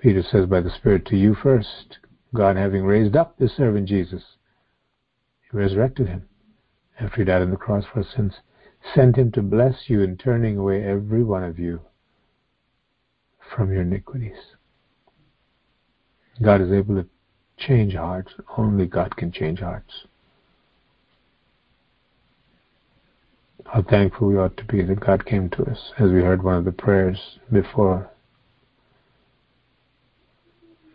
Peter 0.00 0.22
says 0.22 0.46
by 0.46 0.60
the 0.60 0.70
Spirit 0.70 1.04
to 1.06 1.16
you 1.16 1.34
first, 1.34 1.98
God 2.34 2.56
having 2.56 2.84
raised 2.84 3.16
up 3.16 3.38
his 3.38 3.52
servant 3.52 3.88
Jesus, 3.88 4.22
he 5.50 5.56
resurrected 5.56 6.08
him 6.08 6.28
after 7.00 7.16
he 7.16 7.24
died 7.24 7.42
on 7.42 7.50
the 7.50 7.56
cross 7.56 7.84
for 7.92 8.02
sins, 8.02 8.34
sent 8.94 9.16
him 9.16 9.30
to 9.32 9.42
bless 9.42 9.88
you 9.88 10.02
in 10.02 10.16
turning 10.16 10.56
away 10.56 10.82
every 10.84 11.22
one 11.22 11.44
of 11.44 11.58
you 11.58 11.80
from 13.54 13.72
your 13.72 13.82
iniquities. 13.82 14.36
God 16.42 16.60
is 16.60 16.72
able 16.72 16.96
to 16.96 17.08
change 17.56 17.94
hearts. 17.94 18.32
Only 18.56 18.86
God 18.86 19.16
can 19.16 19.32
change 19.32 19.60
hearts. 19.60 20.06
How 23.66 23.82
thankful 23.82 24.28
we 24.28 24.38
ought 24.38 24.56
to 24.56 24.64
be 24.64 24.82
that 24.82 25.00
God 25.00 25.26
came 25.26 25.50
to 25.50 25.64
us, 25.64 25.92
as 25.98 26.10
we 26.10 26.22
heard 26.22 26.42
one 26.42 26.56
of 26.56 26.64
the 26.64 26.72
prayers 26.72 27.38
before 27.52 28.10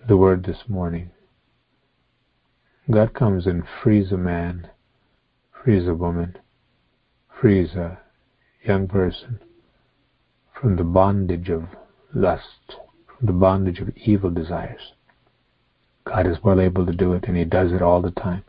the 0.08 0.18
word 0.18 0.44
this 0.44 0.64
morning. 0.68 1.12
God 2.92 3.14
comes 3.14 3.48
and 3.48 3.64
frees 3.82 4.12
a 4.12 4.18
man, 4.18 4.70
frees 5.64 5.88
a 5.88 5.94
woman, 5.94 6.38
frees 7.40 7.76
a 7.76 8.00
young 8.66 8.88
person 8.88 9.40
from 10.54 10.76
the 10.76 10.84
bondage 10.84 11.50
of 11.50 11.64
lust, 12.14 12.76
from 13.08 13.28
the 13.28 13.34
bondage 13.34 13.80
of 13.80 13.96
evil 13.96 14.30
desires. 14.30 14.94
God 16.06 16.28
is 16.28 16.44
well 16.44 16.60
able 16.60 16.86
to 16.86 16.92
do 16.92 17.14
it, 17.14 17.24
and 17.28 17.38
He 17.38 17.46
does 17.46 17.72
it 17.72 17.82
all 17.82 18.02
the 18.02 18.12
time. 18.12 18.44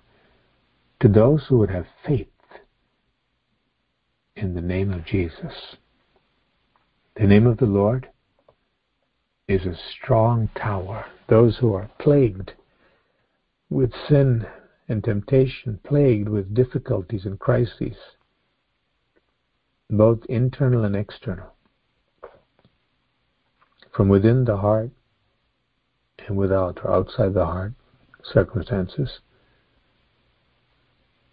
To 1.00 1.08
those 1.08 1.44
who 1.48 1.58
would 1.58 1.70
have 1.70 1.86
faith 2.04 2.26
in 4.34 4.54
the 4.54 4.60
name 4.60 4.92
of 4.92 5.04
Jesus, 5.04 5.76
The 7.16 7.28
name 7.28 7.46
of 7.46 7.58
the 7.58 7.66
Lord 7.66 8.08
is 9.46 9.64
a 9.64 9.76
strong 9.76 10.48
tower. 10.56 11.06
Those 11.28 11.58
who 11.58 11.72
are 11.74 11.90
plagued 12.00 12.54
with 13.70 13.92
sin 14.08 14.46
and 14.88 15.02
temptation, 15.02 15.80
plagued 15.84 16.28
with 16.28 16.54
difficulties 16.54 17.24
and 17.24 17.38
crises, 17.38 17.96
both 19.90 20.24
internal 20.28 20.84
and 20.84 20.94
external, 20.94 21.54
from 23.92 24.08
within 24.08 24.44
the 24.44 24.56
heart 24.58 24.90
and 26.26 26.36
without 26.36 26.80
or 26.84 26.90
outside 26.90 27.34
the 27.34 27.46
heart 27.46 27.72
circumstances. 28.22 29.20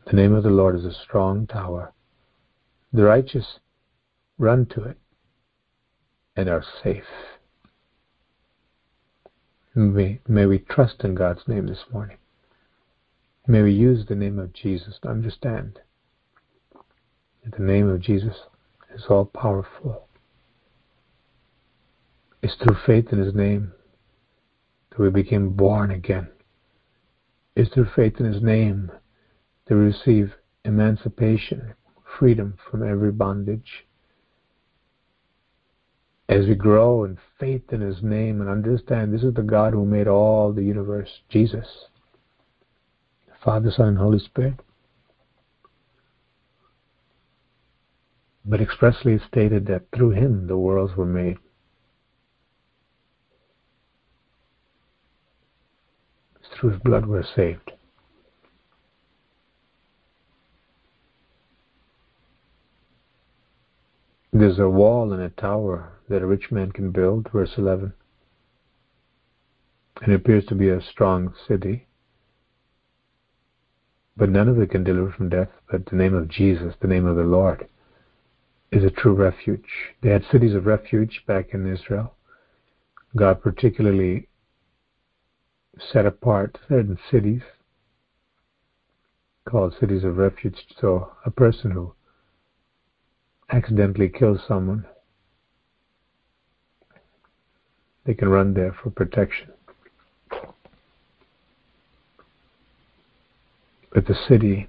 The 0.06 0.14
name 0.14 0.34
of 0.34 0.44
the 0.44 0.50
Lord 0.50 0.76
is 0.76 0.86
a 0.86 0.94
strong 0.94 1.48
tower. 1.48 1.94
The 2.92 3.04
righteous 3.04 3.60
run 4.38 4.66
to 4.68 4.84
it 4.84 4.98
and 6.36 6.50
are 6.50 6.64
safe. 6.84 7.04
May, 9.74 10.20
may 10.28 10.46
we 10.46 10.60
trust 10.60 11.04
in 11.04 11.16
God's 11.16 11.48
name 11.48 11.68
this 11.68 11.86
morning. 11.92 12.18
May 13.52 13.64
we 13.64 13.74
use 13.74 14.06
the 14.06 14.16
name 14.16 14.40
of 14.40 14.54
Jesus 14.54 14.98
to 15.02 15.10
understand 15.10 15.78
that 17.44 17.58
the 17.58 17.62
name 17.62 17.90
of 17.90 18.00
Jesus 18.00 18.38
is 18.96 19.04
all 19.10 19.26
powerful. 19.26 20.08
It's 22.42 22.56
through 22.56 22.78
faith 22.86 23.12
in 23.12 23.20
His 23.20 23.36
name 23.36 23.74
that 24.90 25.00
we 25.00 25.10
became 25.10 25.50
born 25.50 25.92
again. 25.92 26.30
It's 27.58 27.70
through 27.74 27.90
faith 27.94 28.22
in 28.22 28.32
His 28.32 28.42
name 28.42 28.90
that 29.66 29.76
we 29.76 29.82
receive 29.82 30.32
emancipation, 30.64 31.74
freedom 32.18 32.58
from 32.70 32.90
every 32.90 33.12
bondage. 33.12 33.86
As 36.30 36.46
we 36.46 36.56
grow 36.56 37.04
in 37.04 37.18
faith 37.38 37.74
in 37.74 37.82
His 37.82 38.02
name 38.02 38.40
and 38.40 38.50
understand 38.50 39.14
this 39.14 39.24
is 39.24 39.34
the 39.34 39.42
God 39.42 39.74
who 39.74 39.86
made 39.86 40.08
all 40.08 40.54
the 40.54 40.64
universe, 40.64 41.20
Jesus, 41.28 41.68
Father, 43.44 43.72
Son, 43.72 43.88
and 43.90 43.98
Holy 43.98 44.20
Spirit. 44.20 44.60
But 48.46 48.62
expressly 48.62 49.20
stated 49.28 49.66
that 49.68 49.84
through 49.96 50.12
Him 50.12 50.48
the 50.48 50.58
worlds 50.58 50.96
were 50.96 51.06
made. 51.06 51.38
Through 56.54 56.72
His 56.72 56.82
blood 56.82 57.08
we're 57.08 57.24
saved. 57.24 57.72
There's 64.34 64.60
a 64.60 64.70
wall 64.70 65.12
and 65.12 65.22
a 65.22 65.30
tower 65.30 66.00
that 66.08 66.22
a 66.22 66.28
rich 66.28 66.52
man 66.52 66.72
can 66.72 66.92
build, 66.92 67.30
verse 67.32 67.52
11. 67.58 67.94
And 70.02 70.14
it 70.14 70.16
appears 70.16 70.46
to 70.46 70.56
be 70.56 70.70
a 70.70 70.82
strong 70.82 71.34
city. 71.48 71.88
But 74.22 74.30
none 74.30 74.48
of 74.50 74.60
it 74.60 74.70
can 74.70 74.84
deliver 74.84 75.12
from 75.12 75.30
death 75.30 75.50
but 75.68 75.88
the 75.88 75.96
name 75.96 76.14
of 76.14 76.28
Jesus, 76.28 76.76
the 76.80 76.88
name 76.88 77.08
of 77.08 77.16
the 77.16 77.24
Lord, 77.24 77.68
is 78.72 78.84
a 78.84 78.92
true 78.92 79.16
refuge. 79.16 79.96
They 80.04 80.12
had 80.12 80.24
cities 80.32 80.54
of 80.54 80.68
refuge 80.68 81.24
back 81.26 81.56
in 81.56 81.66
Israel. 81.66 82.14
God 83.16 83.42
particularly 83.42 84.28
set 85.92 86.06
apart 86.06 86.60
certain 86.70 87.00
cities 87.10 87.42
called 89.46 89.74
cities 89.80 90.04
of 90.04 90.18
refuge. 90.18 90.68
So 90.80 91.14
a 91.26 91.32
person 91.32 91.72
who 91.72 91.96
accidentally 93.50 94.08
kills 94.08 94.42
someone, 94.48 94.86
they 98.06 98.14
can 98.14 98.30
run 98.30 98.54
there 98.54 98.72
for 98.84 98.92
protection. 98.92 99.48
But 103.94 104.08
the 104.08 104.16
city, 104.28 104.68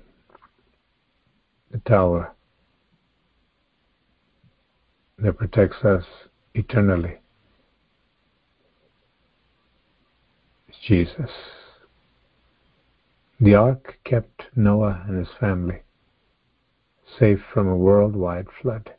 the 1.71 1.79
tower 1.79 2.33
that 5.19 5.39
protects 5.39 5.85
us 5.85 6.05
eternally 6.55 7.19
is 10.69 10.75
Jesus. 10.87 11.31
The 13.41 13.55
ark 13.55 13.99
kept 14.05 14.43
Noah 14.57 15.05
and 15.07 15.19
his 15.19 15.35
family 15.39 15.83
safe 17.19 17.41
from 17.53 17.69
a 17.69 17.77
worldwide 17.77 18.47
flood. 18.61 18.93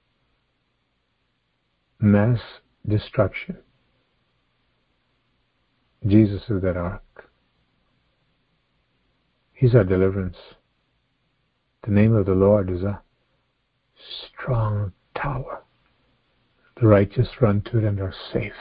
Mass 2.00 2.40
destruction. 2.88 3.58
Jesus 6.06 6.44
is 6.50 6.62
that 6.62 6.78
ark. 6.78 7.30
He's 9.64 9.76
our 9.76 9.86
deliverance. 9.86 10.36
The 11.86 11.92
name 11.92 12.14
of 12.14 12.26
the 12.26 12.34
Lord 12.34 12.70
is 12.70 12.84
a 12.84 13.02
strong 14.28 14.92
tower. 15.16 15.64
The 16.82 16.88
righteous 16.88 17.30
run 17.40 17.62
to 17.72 17.78
it 17.78 17.86
and 17.86 17.98
are 18.02 18.14
safe. 18.34 18.52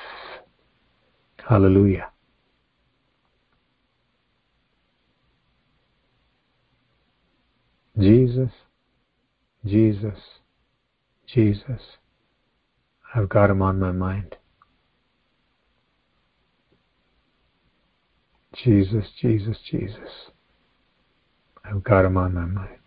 Hallelujah. 1.49 2.13
Jesus, 7.99 8.53
Jesus, 9.67 10.21
Jesus. 11.27 11.81
I've 13.13 13.29
got 13.29 13.51
him 13.51 13.61
on 13.61 13.81
my 13.81 13.91
mind. 13.91 14.37
Jesus, 18.55 19.07
Jesus, 19.21 19.57
Jesus. 19.69 20.31
I've 21.65 21.85
got 21.85 22.05
him 22.05 22.17
on 22.17 22.35
my 22.35 22.45
mind. 22.45 22.79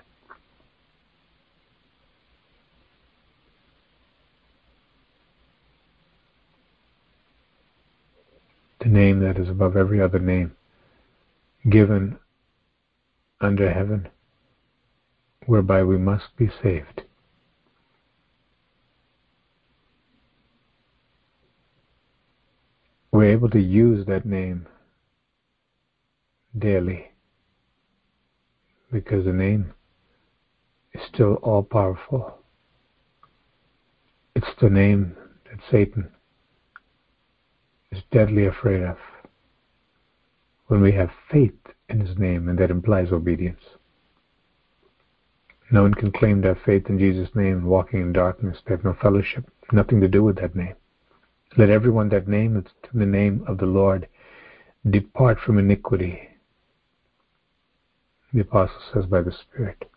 The 8.79 8.89
name 8.89 9.19
that 9.21 9.38
is 9.39 9.49
above 9.49 9.75
every 9.75 9.99
other 9.99 10.19
name 10.19 10.55
given 11.67 12.19
under 13.41 13.71
heaven 13.71 14.07
whereby 15.47 15.83
we 15.83 15.97
must 15.97 16.35
be 16.38 16.51
saved. 16.61 17.01
We're 23.11 23.31
able 23.31 23.49
to 23.49 23.59
use 23.59 24.05
that 24.05 24.25
name 24.25 24.67
daily 26.57 27.14
because 28.95 29.25
the 29.25 29.34
name 29.34 29.73
is 30.93 31.01
still 31.13 31.34
all 31.43 31.62
powerful. 31.62 32.38
It's 34.34 34.55
the 34.62 34.69
name 34.69 35.17
that 35.51 35.60
Satan 35.69 36.10
is 37.91 38.01
deadly 38.10 38.45
afraid 38.45 38.84
of. 38.84 38.95
When 40.67 40.81
we 40.81 40.93
have 40.93 41.10
faith 41.29 41.60
in 41.89 41.99
his 41.99 42.17
name, 42.17 42.47
and 42.47 42.58
that 42.58 42.71
implies 42.71 43.12
obedience. 43.12 43.60
No 45.69 45.81
one 45.81 45.93
can 45.93 46.13
claim 46.13 46.41
to 46.43 46.49
have 46.49 46.62
faith 46.65 46.86
in 46.88 46.97
Jesus' 46.97 47.36
name 47.36 47.65
walking 47.65 47.99
in 47.99 48.13
darkness. 48.13 48.60
They 48.65 48.75
have 48.75 48.86
no 48.86 48.95
fellowship, 49.01 49.43
nothing 49.73 49.99
to 49.99 50.08
do 50.08 50.23
with 50.23 50.38
that 50.38 50.55
name. 50.55 50.75
Let 51.58 51.69
everyone 51.69 52.08
that 52.10 52.29
nameth 52.29 52.67
the 52.93 53.05
name 53.05 53.43
of 53.45 53.58
the 53.58 53.65
Lord 53.65 54.08
depart 54.89 55.38
from 55.45 55.60
iniquity. 55.60 56.29
The 58.36 58.41
Apostle 58.41 58.82
says 58.93 59.06
by 59.06 59.21
the 59.21 59.32
Spirit. 59.32 59.89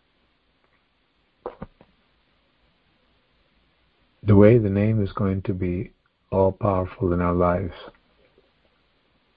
The 4.23 4.35
way 4.37 4.57
the 4.57 4.69
name 4.69 5.03
is 5.03 5.11
going 5.11 5.41
to 5.41 5.53
be 5.53 5.91
all 6.31 6.53
powerful 6.53 7.11
in 7.11 7.19
our 7.19 7.33
lives. 7.33 7.73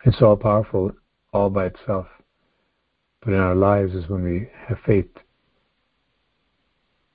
It's 0.04 0.22
all 0.22 0.36
powerful 0.36 0.92
all 1.32 1.50
by 1.50 1.66
itself. 1.66 2.06
But 3.24 3.32
in 3.32 3.40
our 3.40 3.56
lives 3.56 3.92
is 3.92 4.08
when 4.08 4.22
we 4.22 4.48
have 4.68 4.78
faith 4.86 5.10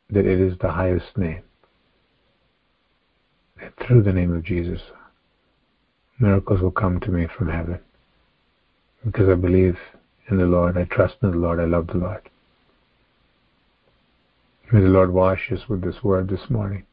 that 0.10 0.26
it 0.26 0.42
is 0.42 0.58
the 0.60 0.72
highest 0.72 1.18
name. 1.18 1.44
That 3.62 3.72
through 3.88 4.04
the 4.04 4.12
name 4.12 4.36
of 4.36 4.44
Jesus, 4.44 4.82
miracles 6.20 6.60
will 6.60 6.72
come 6.72 7.00
to 7.00 7.12
me 7.12 7.28
from 7.38 7.48
heaven. 7.48 7.80
Because 9.06 9.30
I 9.30 9.36
believe 9.36 9.78
in 10.30 10.38
the 10.38 10.46
Lord, 10.46 10.78
I 10.78 10.84
trust 10.84 11.16
in 11.22 11.32
the 11.32 11.38
Lord, 11.38 11.60
I 11.60 11.66
love 11.66 11.88
the 11.88 11.98
Lord. 11.98 12.30
May 14.72 14.82
the 14.82 14.88
Lord 14.88 15.14
wash 15.14 15.52
us 15.52 15.70
with 15.70 15.82
this 15.82 16.04
word 16.04 16.30
this 16.30 16.50
morning. 16.50 16.86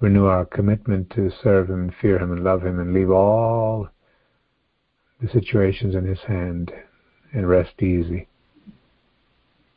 Renew 0.00 0.26
our 0.26 0.46
commitment 0.46 1.10
to 1.10 1.30
serve 1.42 1.68
Him, 1.68 1.92
fear 2.00 2.18
Him, 2.18 2.32
and 2.32 2.42
love 2.42 2.64
Him, 2.64 2.80
and 2.80 2.94
leave 2.94 3.10
all 3.10 3.88
the 5.20 5.28
situations 5.28 5.94
in 5.94 6.06
His 6.06 6.20
hand 6.20 6.72
and 7.32 7.48
rest 7.48 7.82
easy. 7.82 8.28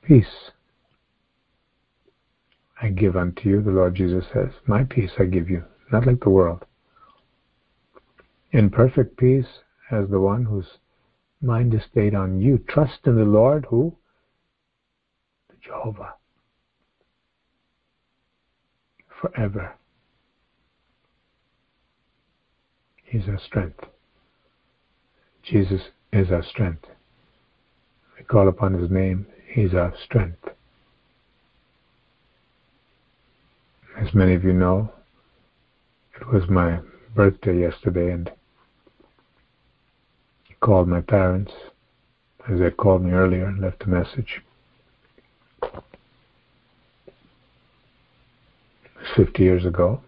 Peace 0.04 0.52
I 2.82 2.90
give 2.90 3.18
unto 3.18 3.50
you, 3.50 3.62
the 3.62 3.72
Lord 3.72 3.96
Jesus 3.96 4.26
says, 4.34 4.50
My 4.66 4.84
peace 4.84 5.12
I 5.20 5.26
give 5.26 5.50
you, 5.50 5.64
not 5.92 6.08
like 6.08 6.22
the 6.22 6.30
world. 6.30 6.66
In 8.52 8.70
perfect 8.70 9.18
peace 9.18 9.60
as 9.92 10.10
the 10.10 10.20
one 10.20 10.46
whose 10.46 10.66
mind 11.42 11.74
is 11.74 11.82
stayed 11.92 12.16
on 12.16 12.40
you. 12.40 12.60
Trust 12.68 13.00
in 13.06 13.16
the 13.16 13.24
Lord 13.24 13.66
who? 13.70 13.96
The 15.50 15.56
Jehovah. 15.64 16.14
Forever. 19.20 19.76
He's 23.04 23.28
our 23.28 23.40
strength. 23.46 23.84
Jesus 25.44 25.82
is 26.14 26.32
our 26.32 26.44
strength. 26.44 26.86
We 28.18 28.24
call 28.24 28.48
upon 28.48 28.74
his 28.74 28.90
name, 28.90 29.26
he's 29.52 29.74
our 29.74 29.94
strength. 30.06 30.50
As 34.00 34.14
many 34.14 34.34
of 34.34 34.44
you 34.44 34.54
know, 34.54 34.92
it 36.20 36.28
was 36.28 36.48
my 36.50 36.80
birthday 37.16 37.60
yesterday 37.60 38.12
and 38.12 38.32
called 40.62 40.88
my 40.88 41.02
parents 41.02 41.52
as 42.48 42.60
they 42.60 42.70
called 42.72 43.04
me 43.04 43.12
earlier 43.12 43.46
and 43.46 43.60
left 43.60 43.84
a 43.84 43.90
message. 43.90 44.42
50 49.16 49.44
years 49.44 49.66
ago. 49.66 50.02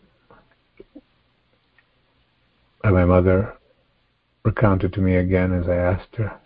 And 2.84 2.94
my 2.94 3.06
mother 3.06 3.56
recounted 4.44 4.94
to 4.94 5.02
me 5.02 5.16
again 5.16 5.54
as 5.54 5.68
I 5.68 5.76
asked 5.76 6.16
her 6.18 6.40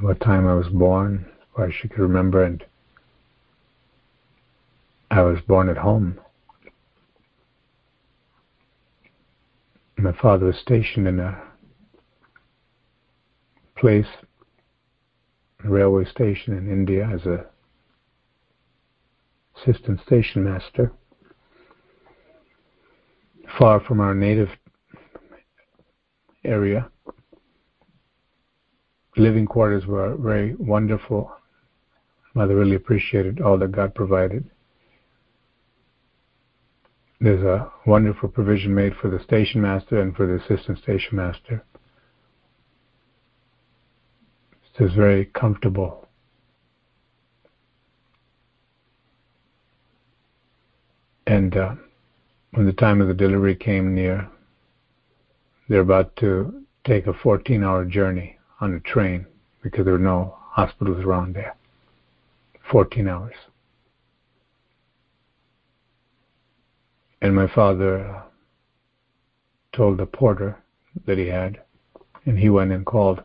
what 0.00 0.20
time 0.20 0.48
I 0.48 0.54
was 0.54 0.68
born, 0.68 1.26
why 1.54 1.70
she 1.70 1.86
could 1.86 2.00
remember, 2.00 2.42
and 2.42 2.64
I 5.10 5.22
was 5.22 5.38
born 5.46 5.68
at 5.68 5.76
home. 5.76 6.20
My 9.96 10.12
father 10.12 10.46
was 10.46 10.58
stationed 10.58 11.06
in 11.06 11.20
a 11.20 11.51
place, 13.82 14.06
a 15.64 15.68
railway 15.68 16.04
station 16.04 16.56
in 16.56 16.70
India 16.70 17.04
as 17.12 17.26
a 17.26 17.44
assistant 19.56 20.00
station 20.06 20.44
master, 20.44 20.92
far 23.58 23.80
from 23.80 23.98
our 23.98 24.14
native 24.14 24.50
area. 26.44 26.88
Living 29.16 29.46
quarters 29.46 29.84
were 29.84 30.14
very 30.14 30.54
wonderful. 30.54 31.32
Mother 32.34 32.54
really 32.54 32.76
appreciated 32.76 33.40
all 33.40 33.58
that 33.58 33.72
God 33.72 33.96
provided. 33.96 34.48
There's 37.20 37.42
a 37.42 37.68
wonderful 37.84 38.28
provision 38.28 38.72
made 38.76 38.94
for 38.94 39.10
the 39.10 39.22
station 39.24 39.60
master 39.60 40.00
and 40.00 40.14
for 40.14 40.28
the 40.28 40.40
assistant 40.40 40.78
station 40.78 41.16
master. 41.16 41.64
It's 44.78 44.94
very 44.94 45.26
comfortable 45.26 46.02
And 51.26 51.56
uh, 51.56 51.74
when 52.50 52.66
the 52.66 52.72
time 52.72 53.00
of 53.00 53.08
the 53.08 53.14
delivery 53.14 53.54
came 53.54 53.94
near, 53.94 54.28
they're 55.68 55.80
about 55.80 56.14
to 56.16 56.62
take 56.84 57.06
a 57.06 57.14
14 57.14 57.64
hour 57.64 57.84
journey 57.84 58.38
on 58.60 58.74
a 58.74 58.80
train 58.80 59.26
because 59.62 59.84
there 59.84 59.94
were 59.94 59.98
no 59.98 60.36
hospitals 60.50 61.04
around 61.04 61.34
there. 61.34 61.54
14 62.70 63.08
hours. 63.08 63.34
And 67.20 67.34
my 67.34 67.46
father 67.46 68.04
uh, 68.04 68.22
told 69.72 69.98
the 69.98 70.06
porter 70.06 70.58
that 71.06 71.16
he 71.16 71.28
had, 71.28 71.60
and 72.26 72.38
he 72.38 72.50
went 72.50 72.72
and 72.72 72.84
called 72.84 73.22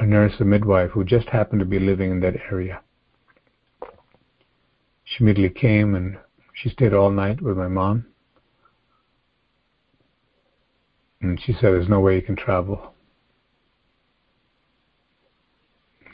a 0.00 0.06
nurse, 0.06 0.32
a 0.40 0.44
midwife, 0.44 0.90
who 0.90 1.04
just 1.04 1.28
happened 1.28 1.60
to 1.60 1.66
be 1.66 1.78
living 1.78 2.10
in 2.10 2.20
that 2.20 2.34
area. 2.50 2.80
She 5.04 5.22
immediately 5.22 5.60
came 5.60 5.94
and 5.94 6.16
she 6.54 6.70
stayed 6.70 6.94
all 6.94 7.10
night 7.10 7.42
with 7.42 7.56
my 7.56 7.68
mom. 7.68 8.06
And 11.20 11.38
she 11.40 11.52
said, 11.52 11.64
There's 11.64 11.88
no 11.88 12.00
way 12.00 12.16
you 12.16 12.22
can 12.22 12.36
travel. 12.36 12.94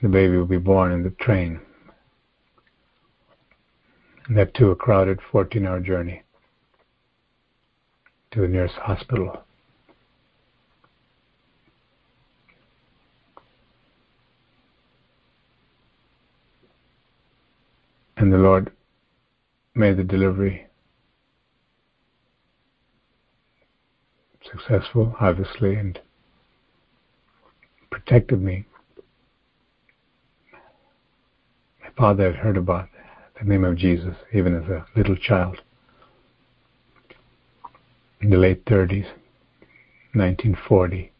The 0.02 0.08
baby 0.08 0.36
will 0.36 0.46
be 0.46 0.58
born 0.58 0.90
in 0.90 1.04
the 1.04 1.10
train. 1.10 1.60
And 4.26 4.36
that 4.36 4.52
too, 4.54 4.72
a 4.72 4.76
crowded 4.76 5.20
14 5.30 5.64
hour 5.64 5.78
journey 5.78 6.22
to 8.32 8.40
the 8.40 8.48
nearest 8.48 8.74
hospital. 8.74 9.45
And 18.16 18.32
the 18.32 18.38
Lord 18.38 18.70
made 19.74 19.98
the 19.98 20.04
delivery 20.04 20.66
successful, 24.50 25.14
obviously, 25.20 25.74
and 25.74 26.00
protected 27.90 28.40
me. 28.40 28.64
My 31.82 31.90
father 31.96 32.32
had 32.32 32.36
heard 32.36 32.56
about 32.56 32.88
the 33.38 33.46
name 33.46 33.64
of 33.64 33.76
Jesus 33.76 34.14
even 34.32 34.54
as 34.54 34.68
a 34.68 34.86
little 34.96 35.16
child. 35.16 35.60
In 38.22 38.30
the 38.30 38.38
late 38.38 38.64
30s, 38.64 39.06
1940, 40.14 41.12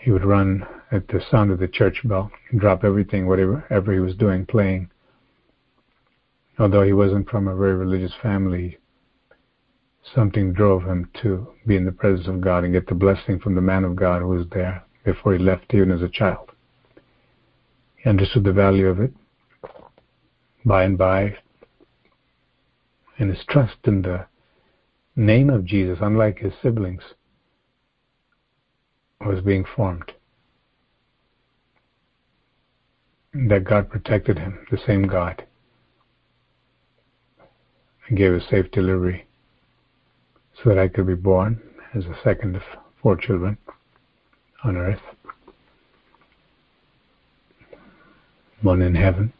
he 0.00 0.10
would 0.10 0.24
run 0.24 0.66
at 0.90 1.06
the 1.08 1.20
sound 1.30 1.50
of 1.50 1.58
the 1.58 1.68
church 1.68 2.00
bell 2.04 2.30
and 2.50 2.58
drop 2.60 2.82
everything, 2.82 3.26
whatever 3.26 3.66
ever 3.68 3.92
he 3.92 4.00
was 4.00 4.14
doing, 4.14 4.46
playing 4.46 4.90
although 6.60 6.82
he 6.82 6.92
wasn't 6.92 7.28
from 7.28 7.48
a 7.48 7.56
very 7.56 7.74
religious 7.74 8.12
family, 8.22 8.76
something 10.14 10.52
drove 10.52 10.84
him 10.84 11.08
to 11.22 11.48
be 11.66 11.74
in 11.74 11.86
the 11.86 11.92
presence 11.92 12.28
of 12.28 12.42
God 12.42 12.64
and 12.64 12.74
get 12.74 12.86
the 12.86 12.94
blessing 12.94 13.38
from 13.40 13.54
the 13.54 13.62
man 13.62 13.82
of 13.82 13.96
God 13.96 14.20
who 14.20 14.28
was 14.28 14.46
there 14.52 14.84
before 15.04 15.32
he 15.32 15.38
left, 15.38 15.72
even 15.72 15.90
as 15.90 16.02
a 16.02 16.08
child. 16.08 16.50
He 17.96 18.10
understood 18.10 18.44
the 18.44 18.52
value 18.52 18.88
of 18.88 19.00
it 19.00 19.12
by 20.64 20.84
and 20.84 20.98
by, 20.98 21.38
and 23.18 23.30
his 23.30 23.44
trust 23.48 23.76
in 23.84 24.02
the 24.02 24.26
name 25.16 25.48
of 25.48 25.64
Jesus, 25.64 25.98
unlike 26.02 26.40
his 26.40 26.52
siblings, 26.62 27.02
was 29.24 29.40
being 29.40 29.64
formed. 29.76 30.12
That 33.32 33.64
God 33.64 33.88
protected 33.88 34.38
him, 34.38 34.66
the 34.70 34.78
same 34.86 35.06
God 35.06 35.46
and 38.10 38.18
gave 38.18 38.32
a 38.32 38.40
safe 38.48 38.70
delivery 38.72 39.24
so 40.62 40.68
that 40.68 40.78
I 40.78 40.88
could 40.88 41.06
be 41.06 41.14
born 41.14 41.62
as 41.94 42.04
the 42.04 42.16
second 42.22 42.56
of 42.56 42.62
four 43.00 43.16
children 43.16 43.56
on 44.64 44.76
earth, 44.76 45.00
one 48.62 48.82
in 48.82 48.94
heaven. 48.94 49.32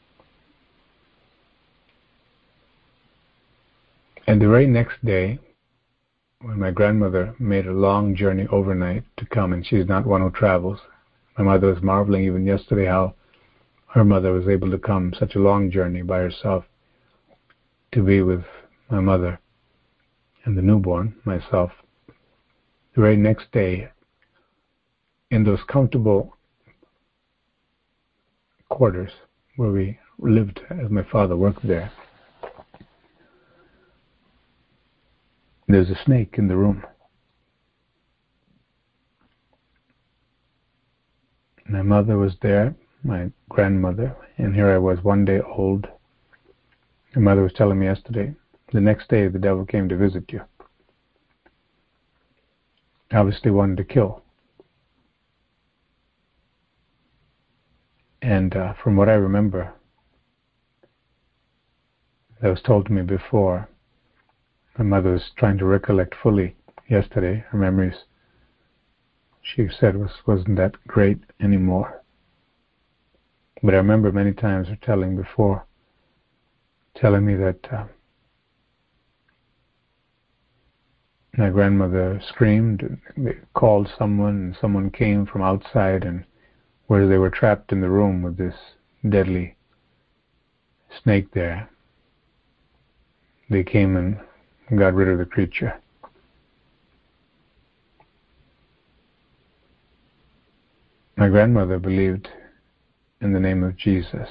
And 4.26 4.40
the 4.40 4.48
very 4.48 4.66
next 4.66 5.04
day, 5.04 5.40
when 6.40 6.58
my 6.58 6.70
grandmother 6.70 7.34
made 7.38 7.66
a 7.66 7.72
long 7.72 8.14
journey 8.14 8.46
overnight 8.50 9.02
to 9.16 9.26
come, 9.26 9.52
and 9.52 9.66
she's 9.66 9.86
not 9.86 10.06
one 10.06 10.22
who 10.22 10.30
travels, 10.30 10.78
my 11.36 11.44
mother 11.44 11.72
was 11.72 11.82
marveling 11.82 12.24
even 12.24 12.46
yesterday 12.46 12.86
how 12.86 13.14
her 13.88 14.04
mother 14.04 14.32
was 14.32 14.46
able 14.46 14.70
to 14.70 14.78
come 14.78 15.12
such 15.18 15.34
a 15.34 15.40
long 15.40 15.70
journey 15.70 16.02
by 16.02 16.18
herself 16.18 16.64
to 17.92 18.02
be 18.02 18.22
with 18.22 18.44
my 18.90 19.00
mother, 19.00 19.38
and 20.44 20.58
the 20.58 20.62
newborn, 20.62 21.14
myself, 21.24 21.70
the 22.94 23.00
very 23.00 23.16
next 23.16 23.50
day, 23.52 23.88
in 25.30 25.44
those 25.44 25.60
comfortable 25.68 26.36
quarters 28.68 29.12
where 29.56 29.70
we 29.70 29.98
lived 30.18 30.60
as 30.70 30.90
my 30.90 31.04
father 31.04 31.36
worked 31.36 31.66
there, 31.66 31.92
there's 35.68 35.90
a 35.90 36.04
snake 36.04 36.34
in 36.36 36.48
the 36.48 36.56
room. 36.56 36.84
My 41.68 41.82
mother 41.82 42.18
was 42.18 42.32
there, 42.42 42.74
my 43.04 43.30
grandmother, 43.48 44.16
and 44.36 44.52
here 44.52 44.72
I 44.72 44.78
was 44.78 45.04
one 45.04 45.24
day 45.24 45.40
old. 45.40 45.86
My 47.14 47.22
mother 47.22 47.42
was 47.42 47.52
telling 47.52 47.78
me 47.78 47.86
yesterday 47.86 48.34
the 48.72 48.80
next 48.80 49.08
day, 49.08 49.28
the 49.28 49.38
devil 49.38 49.64
came 49.64 49.88
to 49.88 49.96
visit 49.96 50.32
you. 50.32 50.42
Obviously, 53.12 53.50
wanted 53.50 53.76
to 53.78 53.84
kill. 53.84 54.22
And 58.22 58.54
uh, 58.54 58.74
from 58.82 58.96
what 58.96 59.08
I 59.08 59.14
remember, 59.14 59.72
that 62.40 62.48
was 62.48 62.62
told 62.62 62.86
to 62.86 62.92
me 62.92 63.02
before, 63.02 63.68
My 64.78 64.84
mother 64.84 65.12
was 65.12 65.30
trying 65.36 65.58
to 65.58 65.64
recollect 65.64 66.14
fully 66.22 66.54
yesterday 66.88 67.44
her 67.48 67.58
memories. 67.58 68.04
She 69.42 69.68
said 69.68 69.96
was 69.96 70.12
wasn't 70.26 70.56
that 70.56 70.74
great 70.86 71.18
anymore. 71.40 72.02
But 73.62 73.74
I 73.74 73.78
remember 73.78 74.12
many 74.12 74.32
times 74.32 74.68
her 74.68 74.78
telling 74.80 75.16
before, 75.16 75.66
telling 76.94 77.26
me 77.26 77.34
that 77.34 77.72
uh, 77.72 77.84
my 81.40 81.48
grandmother 81.48 82.20
screamed, 82.28 83.00
they 83.16 83.34
called 83.54 83.90
someone, 83.98 84.34
and 84.34 84.56
someone 84.60 84.90
came 84.90 85.24
from 85.24 85.40
outside, 85.40 86.04
and 86.04 86.22
where 86.86 87.08
they 87.08 87.16
were 87.16 87.30
trapped 87.30 87.72
in 87.72 87.80
the 87.80 87.88
room 87.88 88.20
with 88.20 88.36
this 88.36 88.54
deadly 89.08 89.56
snake 91.02 91.32
there, 91.32 91.70
they 93.48 93.64
came 93.64 93.96
and 93.96 94.18
got 94.78 94.92
rid 94.92 95.08
of 95.08 95.16
the 95.16 95.24
creature. 95.24 95.80
My 101.16 101.28
grandmother 101.28 101.78
believed 101.78 102.28
in 103.22 103.32
the 103.32 103.40
name 103.40 103.64
of 103.64 103.78
Jesus. 103.78 104.28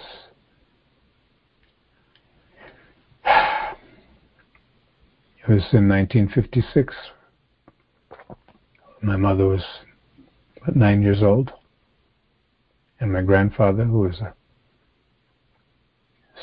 It 5.41 5.47
was 5.47 5.63
in 5.71 5.88
1956. 5.88 6.93
My 9.02 9.15
mother 9.15 9.47
was 9.47 9.63
nine 10.75 11.02
years 11.02 11.23
old, 11.23 11.52
and 12.99 13.13
my 13.13 13.21
grandfather, 13.21 13.86
who 13.86 13.99
was 13.99 14.19
a 14.19 14.34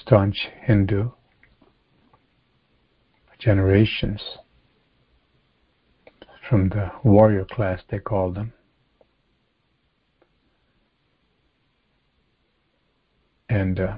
staunch 0.01 0.49
Hindu, 0.63 1.11
generations 3.39 4.23
from 6.49 6.69
the 6.71 6.91
warrior 7.05 7.45
class, 7.45 7.83
they 7.91 7.99
called 7.99 8.35
them. 8.35 8.53
And 13.49 13.79
uh, 13.79 13.97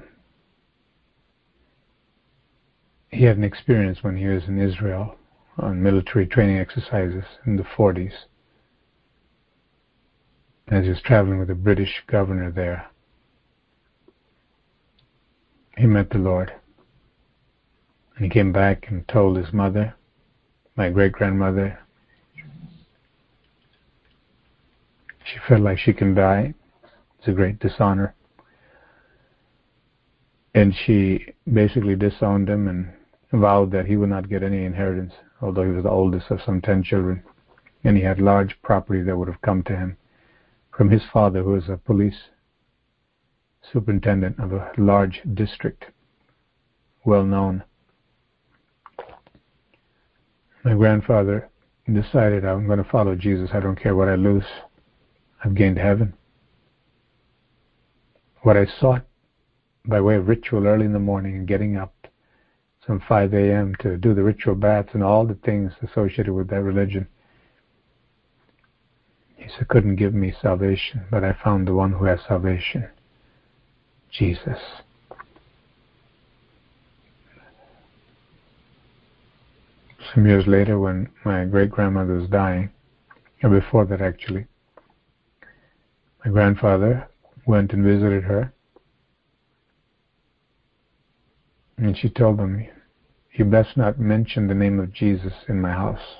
he 3.11 3.25
had 3.25 3.37
an 3.37 3.43
experience 3.43 3.99
when 4.01 4.17
he 4.17 4.27
was 4.27 4.43
in 4.47 4.61
Israel 4.61 5.15
on 5.57 5.81
military 5.81 6.27
training 6.27 6.57
exercises 6.57 7.23
in 7.45 7.57
the 7.57 7.63
40s. 7.63 8.13
As 10.69 10.83
he 10.83 10.89
was 10.89 11.01
traveling 11.01 11.39
with 11.39 11.49
a 11.49 11.55
British 11.55 12.03
governor 12.07 12.51
there, 12.51 12.87
he 15.77 15.87
met 15.87 16.11
the 16.11 16.19
Lord. 16.19 16.53
And 18.15 18.25
he 18.25 18.29
came 18.29 18.51
back 18.51 18.85
and 18.89 19.07
told 19.07 19.37
his 19.37 19.51
mother, 19.51 19.95
my 20.75 20.89
great 20.89 21.11
grandmother, 21.11 21.79
she 25.23 25.39
felt 25.47 25.61
like 25.61 25.79
she 25.79 25.93
can 25.93 26.13
die. 26.13 26.53
It's 27.17 27.27
a 27.27 27.33
great 27.33 27.59
dishonor. 27.59 28.13
And 30.53 30.73
she 30.85 31.33
basically 31.51 31.95
disowned 31.95 32.49
him 32.49 32.67
and 32.67 32.93
vowed 33.31 33.71
that 33.71 33.85
he 33.85 33.95
would 33.95 34.09
not 34.09 34.29
get 34.29 34.43
any 34.43 34.65
inheritance, 34.65 35.13
although 35.41 35.63
he 35.63 35.71
was 35.71 35.83
the 35.83 35.89
oldest 35.89 36.31
of 36.31 36.41
some 36.45 36.61
ten 36.61 36.83
children. 36.83 37.23
And 37.83 37.95
he 37.95 38.03
had 38.03 38.19
large 38.19 38.61
property 38.61 39.01
that 39.03 39.17
would 39.17 39.27
have 39.27 39.41
come 39.41 39.63
to 39.63 39.75
him 39.75 39.97
from 40.75 40.89
his 40.89 41.03
father, 41.11 41.43
who 41.43 41.51
was 41.51 41.69
a 41.69 41.77
police 41.77 42.29
superintendent 43.71 44.39
of 44.39 44.53
a 44.53 44.71
large 44.77 45.21
district, 45.33 45.85
well 47.05 47.23
known. 47.23 47.63
My 50.63 50.73
grandfather 50.73 51.49
decided 51.91 52.45
I'm 52.45 52.65
going 52.65 52.83
to 52.83 52.89
follow 52.89 53.15
Jesus. 53.15 53.49
I 53.53 53.59
don't 53.59 53.79
care 53.79 53.95
what 53.95 54.09
I 54.09 54.15
lose. 54.15 54.45
I've 55.43 55.55
gained 55.55 55.77
heaven. 55.77 56.13
What 58.41 58.57
I 58.57 58.65
sought 58.65 59.05
by 59.85 60.01
way 60.01 60.15
of 60.15 60.27
ritual 60.27 60.67
early 60.67 60.85
in 60.85 60.93
the 60.93 60.99
morning 60.99 61.35
and 61.35 61.47
getting 61.47 61.77
up 61.77 61.93
some 62.89 62.99
5 63.07 63.35
a.m. 63.35 63.75
to 63.81 63.97
do 63.97 64.15
the 64.15 64.23
ritual 64.23 64.55
baths 64.55 64.89
and 64.93 65.03
all 65.03 65.23
the 65.23 65.35
things 65.45 65.71
associated 65.83 66.33
with 66.33 66.49
that 66.49 66.63
religion. 66.63 67.07
He 69.35 69.45
said, 69.47 69.67
couldn't 69.67 69.97
give 69.97 70.15
me 70.15 70.33
salvation, 70.41 71.05
but 71.11 71.23
I 71.23 71.37
found 71.43 71.67
the 71.67 71.75
one 71.75 71.91
who 71.91 72.05
has 72.05 72.19
salvation 72.27 72.89
Jesus. 74.11 74.57
Some 80.11 80.25
years 80.25 80.47
later, 80.47 80.79
when 80.79 81.09
my 81.23 81.45
great 81.45 81.69
grandmother 81.69 82.15
was 82.15 82.27
dying, 82.27 82.71
or 83.43 83.51
before 83.51 83.85
that 83.85 84.01
actually, 84.01 84.47
my 86.25 86.31
grandfather 86.31 87.07
went 87.45 87.71
and 87.71 87.83
visited 87.83 88.23
her. 88.23 88.51
And 91.77 91.95
she 91.95 92.09
told 92.09 92.39
him, 92.39 92.67
You 93.33 93.45
best 93.45 93.77
not 93.77 93.99
mention 93.99 94.47
the 94.47 94.53
name 94.53 94.79
of 94.79 94.91
Jesus 94.93 95.33
in 95.47 95.61
my 95.61 95.71
house. 95.71 96.17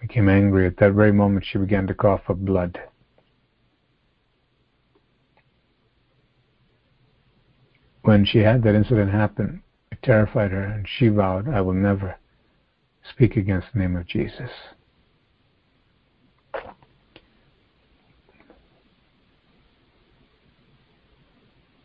Became 0.00 0.28
angry. 0.28 0.66
At 0.66 0.76
that 0.76 0.92
very 0.92 1.12
moment, 1.12 1.46
she 1.50 1.58
began 1.58 1.86
to 1.86 1.94
cough 1.94 2.22
up 2.28 2.36
blood. 2.36 2.78
When 8.02 8.24
she 8.24 8.38
had 8.38 8.62
that 8.62 8.76
incident 8.76 9.10
happen, 9.10 9.62
it 9.90 9.98
terrified 10.02 10.52
her, 10.52 10.62
and 10.62 10.86
she 10.88 11.08
vowed, 11.08 11.48
I 11.48 11.60
will 11.60 11.74
never 11.74 12.16
speak 13.10 13.36
against 13.36 13.68
the 13.72 13.80
name 13.80 13.96
of 13.96 14.06
Jesus. 14.06 14.50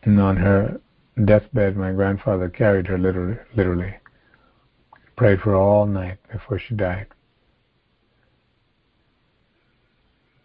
And 0.04 0.20
on 0.20 0.36
her 0.36 0.80
deathbed, 1.16 1.76
my 1.76 1.92
grandfather 1.92 2.48
carried 2.48 2.86
her 2.86 2.98
literally, 2.98 3.38
literally, 3.54 3.94
prayed 5.16 5.40
for 5.40 5.50
her 5.50 5.56
all 5.56 5.86
night 5.86 6.18
before 6.30 6.58
she 6.58 6.74
died. 6.74 7.06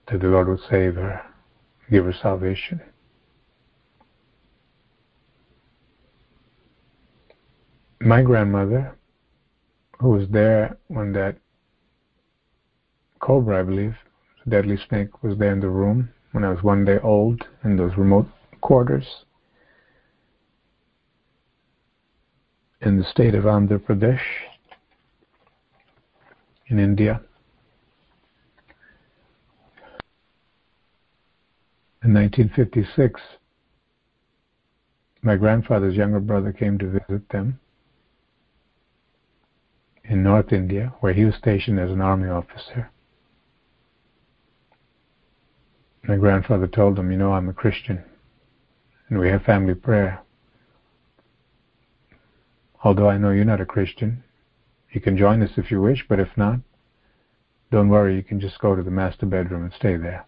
That 0.07 0.21
the 0.21 0.27
Lord 0.27 0.47
would 0.47 0.59
save 0.69 0.95
her, 0.95 1.21
give 1.89 2.05
her 2.05 2.13
salvation. 2.13 2.81
My 7.99 8.21
grandmother, 8.21 8.95
who 9.99 10.09
was 10.09 10.29
there 10.29 10.77
when 10.87 11.13
that 11.13 11.37
cobra, 13.19 13.59
I 13.59 13.63
believe, 13.63 13.95
deadly 14.47 14.77
snake, 14.87 15.23
was 15.23 15.37
there 15.37 15.51
in 15.51 15.59
the 15.59 15.69
room 15.69 16.09
when 16.31 16.43
I 16.43 16.49
was 16.49 16.61
one 16.61 16.85
day 16.85 16.99
old 16.99 17.47
in 17.63 17.75
those 17.75 17.97
remote 17.97 18.27
quarters 18.61 19.25
in 22.81 22.97
the 22.97 23.03
state 23.03 23.33
of 23.33 23.45
Andhra 23.45 23.79
Pradesh 23.79 24.21
in 26.67 26.79
India. 26.79 27.21
In 32.03 32.13
1956, 32.13 33.19
my 35.21 35.35
grandfather's 35.35 35.95
younger 35.95 36.19
brother 36.19 36.53
came 36.53 36.77
to 36.77 36.85
visit 36.89 37.27
them 37.29 37.59
in 40.05 40.23
North 40.23 40.53
India, 40.53 40.93
where 41.01 41.13
he 41.13 41.25
was 41.25 41.35
stationed 41.35 41.79
as 41.79 41.91
an 41.91 41.99
army 41.99 42.29
officer. 42.29 42.89
My 46.03 46.15
grandfather 46.15 46.67
told 46.67 46.97
him, 46.97 47.11
You 47.11 47.17
know, 47.17 47.33
I'm 47.33 47.49
a 47.49 47.53
Christian, 47.53 48.01
and 49.09 49.19
we 49.19 49.27
have 49.29 49.43
family 49.43 49.75
prayer. 49.75 50.21
Although 52.83 53.09
I 53.09 53.17
know 53.17 53.31
you're 53.31 53.45
not 53.45 53.61
a 53.61 53.65
Christian, 53.65 54.23
you 54.91 55.01
can 55.01 55.17
join 55.17 55.41
us 55.41 55.51
if 55.57 55.71
you 55.71 55.81
wish, 55.81 56.05
but 56.07 56.19
if 56.19 56.29
not, 56.37 56.59
don't 57.71 57.89
worry, 57.89 58.15
you 58.15 58.23
can 58.23 58.39
just 58.39 58.59
go 58.59 58.75
to 58.75 58.83
the 58.83 58.91
master 58.91 59.25
bedroom 59.25 59.63
and 59.63 59.73
stay 59.73 59.97
there. 59.97 60.25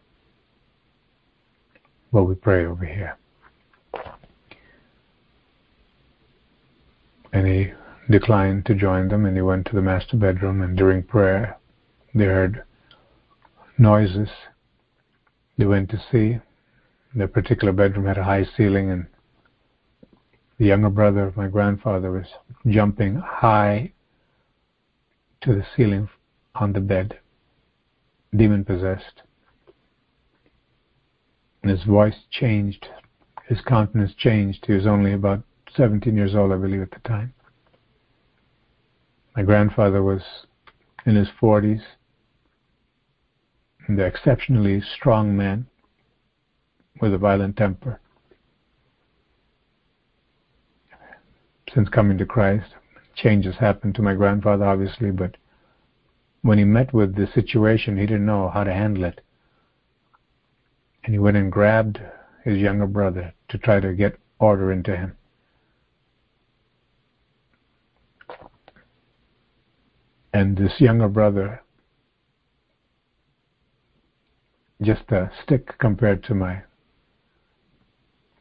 While 2.11 2.25
we 2.25 2.35
pray 2.35 2.65
over 2.65 2.85
here. 2.85 3.17
And 7.31 7.47
he 7.47 7.73
declined 8.09 8.65
to 8.65 8.73
join 8.73 9.07
them 9.07 9.25
and 9.25 9.37
he 9.37 9.41
went 9.41 9.67
to 9.67 9.75
the 9.75 9.81
master 9.81 10.17
bedroom 10.17 10.61
and 10.61 10.75
during 10.75 11.03
prayer 11.03 11.57
they 12.15 12.25
heard 12.25 12.63
noises. 13.77 14.29
They 15.57 15.65
went 15.65 15.89
to 15.91 16.01
see. 16.11 16.39
Their 17.13 17.27
particular 17.27 17.71
bedroom 17.71 18.05
had 18.05 18.17
a 18.17 18.23
high 18.23 18.47
ceiling 18.57 18.89
and 18.89 19.05
the 20.59 20.65
younger 20.65 20.89
brother 20.89 21.23
of 21.23 21.37
my 21.37 21.47
grandfather 21.47 22.11
was 22.11 22.27
jumping 22.67 23.15
high 23.15 23.91
to 25.41 25.55
the 25.55 25.65
ceiling 25.75 26.09
on 26.53 26.73
the 26.73 26.81
bed, 26.81 27.17
demon 28.35 28.65
possessed. 28.65 29.21
And 31.63 31.71
his 31.71 31.83
voice 31.83 32.15
changed, 32.29 32.87
his 33.45 33.61
countenance 33.61 34.13
changed. 34.13 34.65
He 34.65 34.73
was 34.73 34.85
only 34.85 35.13
about 35.13 35.43
17 35.75 36.15
years 36.15 36.35
old, 36.35 36.51
I 36.51 36.57
believe, 36.57 36.81
at 36.81 36.91
the 36.91 36.99
time. 37.07 37.33
My 39.35 39.43
grandfather 39.43 40.03
was 40.03 40.21
in 41.05 41.15
his 41.15 41.29
40s, 41.41 41.81
and 43.87 43.97
an 43.97 44.05
exceptionally 44.05 44.81
strong 44.81 45.37
man 45.37 45.67
with 46.99 47.13
a 47.13 47.17
violent 47.17 47.55
temper. 47.55 48.01
Since 51.73 51.89
coming 51.89 52.17
to 52.17 52.25
Christ, 52.25 52.73
changes 53.15 53.55
happened 53.55 53.95
to 53.95 54.01
my 54.01 54.15
grandfather, 54.15 54.65
obviously, 54.65 55.11
but 55.11 55.37
when 56.41 56.57
he 56.57 56.63
met 56.63 56.93
with 56.93 57.15
the 57.15 57.27
situation, 57.27 57.97
he 57.97 58.05
didn't 58.05 58.25
know 58.25 58.49
how 58.49 58.63
to 58.63 58.73
handle 58.73 59.03
it. 59.03 59.21
And 61.03 61.13
he 61.13 61.19
went 61.19 61.37
and 61.37 61.51
grabbed 61.51 61.99
his 62.43 62.57
younger 62.57 62.87
brother 62.87 63.33
to 63.49 63.57
try 63.57 63.79
to 63.79 63.93
get 63.93 64.17
order 64.39 64.71
into 64.71 64.95
him. 64.95 65.15
And 70.33 70.57
this 70.57 70.79
younger 70.79 71.07
brother, 71.07 71.61
just 74.81 75.11
a 75.11 75.31
stick 75.43 75.77
compared 75.79 76.23
to 76.25 76.35
my 76.35 76.61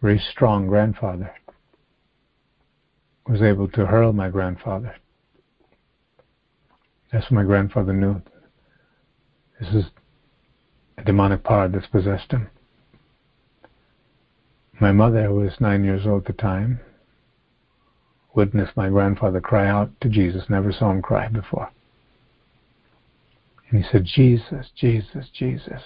very 0.01 0.19
strong 0.19 0.69
grandfather, 0.69 1.35
was 3.29 3.43
able 3.43 3.69
to 3.69 3.87
hurl 3.87 4.13
my 4.13 4.29
grandfather. 4.31 4.97
That's 7.13 7.25
what 7.27 7.33
my 7.33 7.45
grandfather 7.45 7.93
knew. 7.93 8.21
This 9.61 9.75
is 9.75 9.85
a 10.97 11.05
demonic 11.05 11.45
power 11.45 11.69
that's 11.69 11.87
possessed 11.87 12.33
him. 12.33 12.49
My 14.81 14.93
mother, 14.93 15.25
who 15.25 15.37
was 15.37 15.53
nine 15.61 15.85
years 15.85 16.07
old 16.07 16.23
at 16.23 16.37
the 16.37 16.43
time, 16.43 16.81
witnessed 18.35 18.77
my 18.77 18.89
grandfather 18.89 19.41
cry 19.41 19.69
out 19.69 19.91
to 20.01 20.09
Jesus, 20.09 20.45
never 20.49 20.73
saw 20.73 20.91
him 20.91 21.03
cry 21.03 21.29
before. 21.29 21.71
And 23.69 23.83
he 23.85 23.91
said, 23.91 24.05
Jesus, 24.05 24.71
Jesus, 24.75 25.29
Jesus. 25.33 25.83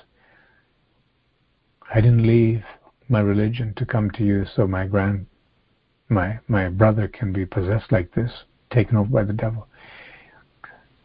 I 1.93 2.01
didn't 2.01 2.27
leave 2.27 2.63
my 3.09 3.21
religion 3.21 3.75
to 3.77 3.87
come 3.87 4.11
to 4.13 4.25
you 4.25 4.45
so 4.55 4.67
my 4.67 4.87
grand 4.87 5.27
my 6.13 6.39
my 6.49 6.69
brother 6.69 7.09
can 7.09 7.33
be 7.33 7.47
possessed 7.47 7.91
like 7.91 8.15
this, 8.15 8.31
taken 8.71 8.97
over 8.97 9.09
by 9.09 9.25
the 9.25 9.33
devil. 9.33 9.67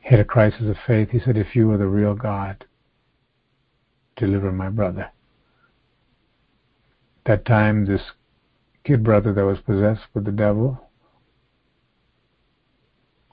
He 0.01 0.10
had 0.10 0.20
a 0.20 0.26
crisis 0.26 0.70
of 0.70 0.78
faith. 0.86 1.10
He 1.10 1.20
said, 1.20 1.38
If 1.38 1.55
you 1.55 1.72
are 1.72 1.78
the 1.78 1.88
real 1.88 2.14
God, 2.14 2.66
deliver 4.16 4.51
my 4.51 4.70
brother. 4.70 5.10
That 7.26 7.45
time 7.45 7.86
this 7.86 8.01
kid 8.86 9.03
brother 9.03 9.34
that 9.34 9.43
was 9.43 9.60
possessed 9.60 10.08
with 10.14 10.24
the 10.24 10.32
devil 10.32 10.80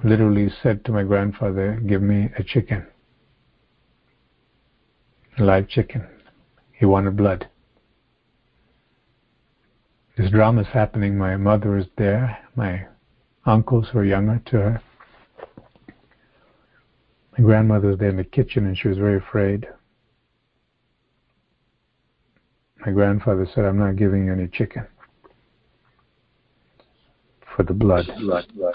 literally 0.03 0.51
said 0.63 0.85
to 0.85 0.93
my 0.93 1.03
grandfather, 1.03 1.81
Give 1.87 2.03
me 2.03 2.29
a 2.37 2.43
chicken. 2.43 2.87
A 5.39 5.45
live 5.45 5.69
chicken. 5.69 6.07
He 6.73 6.85
wanted 6.85 7.17
blood. 7.17 7.49
This 10.17 10.31
drama 10.31 10.61
is 10.61 10.69
happening. 10.69 11.19
My 11.19 11.37
mother 11.37 11.77
is 11.77 11.87
there. 11.99 12.39
My 12.55 12.87
uncles 13.47 13.87
were 13.93 14.05
younger 14.05 14.41
to 14.47 14.57
her. 14.57 14.83
My 17.37 17.45
grandmother 17.45 17.89
was 17.89 17.99
there 17.99 18.11
in 18.11 18.17
the 18.17 18.25
kitchen 18.25 18.67
and 18.67 18.79
she 18.79 18.87
was 18.87 18.97
very 18.97 19.17
afraid. 19.17 19.67
My 22.87 22.93
grandfather 22.93 23.49
said, 23.53 23.65
I'm 23.65 23.79
not 23.79 23.97
giving 23.97 24.27
you 24.27 24.33
any 24.33 24.47
chicken 24.47 24.87
for 27.57 27.65
the 27.65 27.73
blood. 27.73 28.07
blood, 28.07 28.47
blood, 28.55 28.55
blood. 28.55 28.75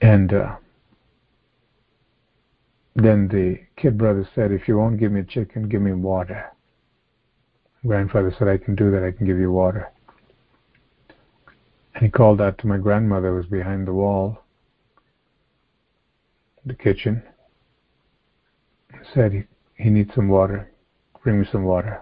And 0.00 0.32
uh, 0.32 0.56
then 2.94 3.28
the 3.28 3.58
kid 3.80 3.96
brother 3.96 4.28
said, 4.34 4.52
If 4.52 4.68
you 4.68 4.76
won't 4.76 5.00
give 5.00 5.12
me 5.12 5.22
chicken, 5.22 5.68
give 5.68 5.80
me 5.80 5.92
water. 5.92 6.52
Grandfather 7.86 8.34
said, 8.38 8.48
I 8.48 8.58
can 8.58 8.74
do 8.74 8.90
that, 8.90 9.02
I 9.02 9.10
can 9.10 9.26
give 9.26 9.38
you 9.38 9.50
water. 9.50 9.90
And 11.94 12.04
he 12.04 12.10
called 12.10 12.40
out 12.40 12.58
to 12.58 12.66
my 12.66 12.78
grandmother 12.78 13.30
who 13.30 13.36
was 13.36 13.46
behind 13.46 13.86
the 13.86 13.92
wall, 13.92 14.44
the 16.64 16.74
kitchen, 16.74 17.22
said, 19.14 19.32
he, 19.32 19.42
he 19.76 19.90
needs 19.90 20.14
some 20.14 20.28
water. 20.28 20.70
Bring 21.24 21.40
me 21.40 21.46
some 21.50 21.64
water. 21.64 22.00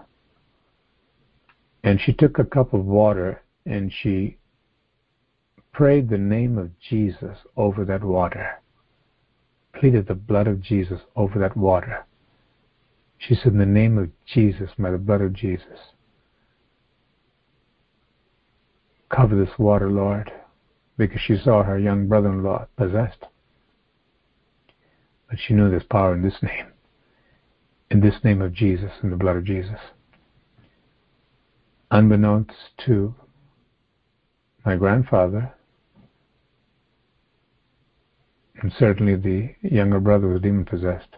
And 1.83 1.99
she 1.99 2.13
took 2.13 2.37
a 2.37 2.45
cup 2.45 2.73
of 2.73 2.85
water 2.85 3.41
and 3.65 3.91
she 3.91 4.37
prayed 5.71 6.09
the 6.09 6.17
name 6.17 6.57
of 6.57 6.77
Jesus 6.79 7.37
over 7.55 7.85
that 7.85 8.03
water 8.03 8.61
pleaded 9.73 10.07
the 10.07 10.15
blood 10.15 10.47
of 10.47 10.61
Jesus 10.61 11.01
over 11.15 11.39
that 11.39 11.57
water. 11.57 12.05
She 13.17 13.35
said, 13.35 13.53
In 13.53 13.59
the 13.59 13.65
name 13.65 13.97
of 13.97 14.09
Jesus, 14.25 14.71
by 14.77 14.91
the 14.91 14.97
blood 14.97 15.21
of 15.21 15.33
Jesus, 15.33 15.93
cover 19.09 19.35
this 19.35 19.57
water, 19.59 19.89
Lord, 19.89 20.31
because 20.97 21.21
she 21.21 21.37
saw 21.37 21.63
her 21.63 21.77
young 21.77 22.07
brother 22.07 22.29
in 22.29 22.43
law 22.43 22.67
possessed. 22.77 23.25
But 25.29 25.39
she 25.39 25.53
knew 25.53 25.69
there's 25.69 25.83
power 25.83 26.13
in 26.13 26.23
this 26.23 26.41
name, 26.41 26.67
in 27.89 28.01
this 28.01 28.15
name 28.23 28.41
of 28.41 28.53
Jesus, 28.53 28.91
in 29.03 29.11
the 29.11 29.15
blood 29.15 29.37
of 29.37 29.45
Jesus. 29.45 29.79
Unbeknownst 31.91 32.51
to 32.85 33.13
my 34.65 34.75
grandfather, 34.75 35.53
and 38.61 38.71
certainly 38.77 39.15
the 39.15 39.55
younger 39.61 39.99
brother 39.99 40.27
was 40.27 40.41
demon 40.41 40.65
possessed. 40.65 41.17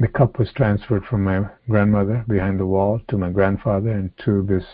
The 0.00 0.08
cup 0.08 0.38
was 0.38 0.50
transferred 0.52 1.04
from 1.04 1.22
my 1.22 1.44
grandmother 1.68 2.24
behind 2.26 2.58
the 2.58 2.66
wall 2.66 3.00
to 3.08 3.18
my 3.18 3.30
grandfather 3.30 3.90
and 3.90 4.10
to 4.24 4.42
this 4.42 4.64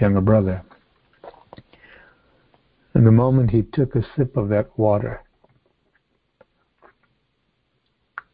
younger 0.00 0.20
brother. 0.20 0.62
And 2.94 3.06
the 3.06 3.12
moment 3.12 3.50
he 3.50 3.62
took 3.62 3.94
a 3.94 4.04
sip 4.16 4.36
of 4.36 4.48
that 4.50 4.76
water, 4.78 5.22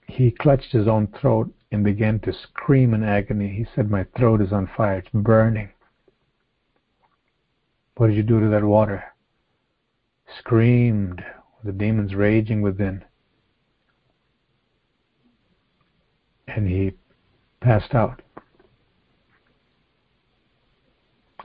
he 0.06 0.30
clutched 0.30 0.72
his 0.72 0.88
own 0.88 1.08
throat 1.20 1.52
and 1.70 1.84
began 1.84 2.18
to 2.20 2.32
scream 2.32 2.94
in 2.94 3.02
agony. 3.02 3.48
He 3.48 3.66
said, 3.74 3.90
My 3.90 4.06
throat 4.16 4.40
is 4.40 4.52
on 4.52 4.70
fire, 4.76 4.98
it's 4.98 5.08
burning. 5.12 5.70
What 7.96 8.08
did 8.08 8.16
you 8.16 8.22
do 8.22 8.40
to 8.40 8.48
that 8.48 8.64
water? 8.64 9.04
Screamed 10.38 11.22
the 11.64 11.72
demons 11.72 12.14
raging 12.14 12.62
within. 12.62 13.04
And 16.48 16.68
he 16.68 16.92
passed 17.60 17.94
out. 17.94 18.20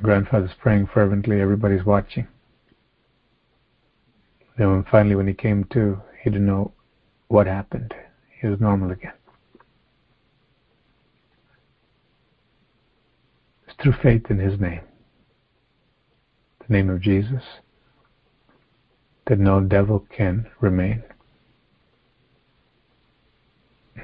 Grandfather's 0.02 0.52
praying 0.60 0.88
fervently, 0.94 1.42
everybody's 1.42 1.86
watching. 1.86 2.28
Then 4.58 4.72
when 4.72 4.84
finally 4.90 5.16
when 5.16 5.28
he 5.28 5.34
came 5.34 5.64
to, 5.74 6.02
he 6.24 6.30
didn't 6.30 6.48
know 6.48 6.72
what 7.28 7.48
happened. 7.48 7.94
He 8.42 8.48
was 8.48 8.60
normal 8.60 8.92
again. 8.92 9.14
It's 13.68 13.76
through 13.82 13.96
faith 14.02 14.30
in 14.30 14.40
his 14.40 14.60
name. 14.60 14.82
The 16.68 16.74
name 16.74 16.90
of 16.90 17.02
Jesus 17.02 17.44
that 19.28 19.40
no 19.40 19.60
devil 19.60 20.06
can 20.16 20.48
remain, 20.62 21.04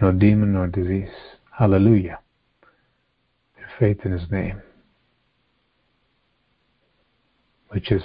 no 0.01 0.11
demon 0.11 0.53
nor 0.53 0.67
disease. 0.67 1.09
Hallelujah. 1.57 2.19
faith 3.79 3.99
in 4.05 4.11
his 4.11 4.29
name, 4.29 4.61
which 7.69 7.91
is 7.91 8.03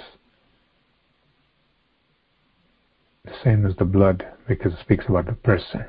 the 3.25 3.31
same 3.43 3.65
as 3.65 3.75
the 3.75 3.85
blood 3.85 4.25
because 4.47 4.73
it 4.73 4.79
speaks 4.79 5.05
about 5.07 5.25
the 5.25 5.33
person. 5.33 5.85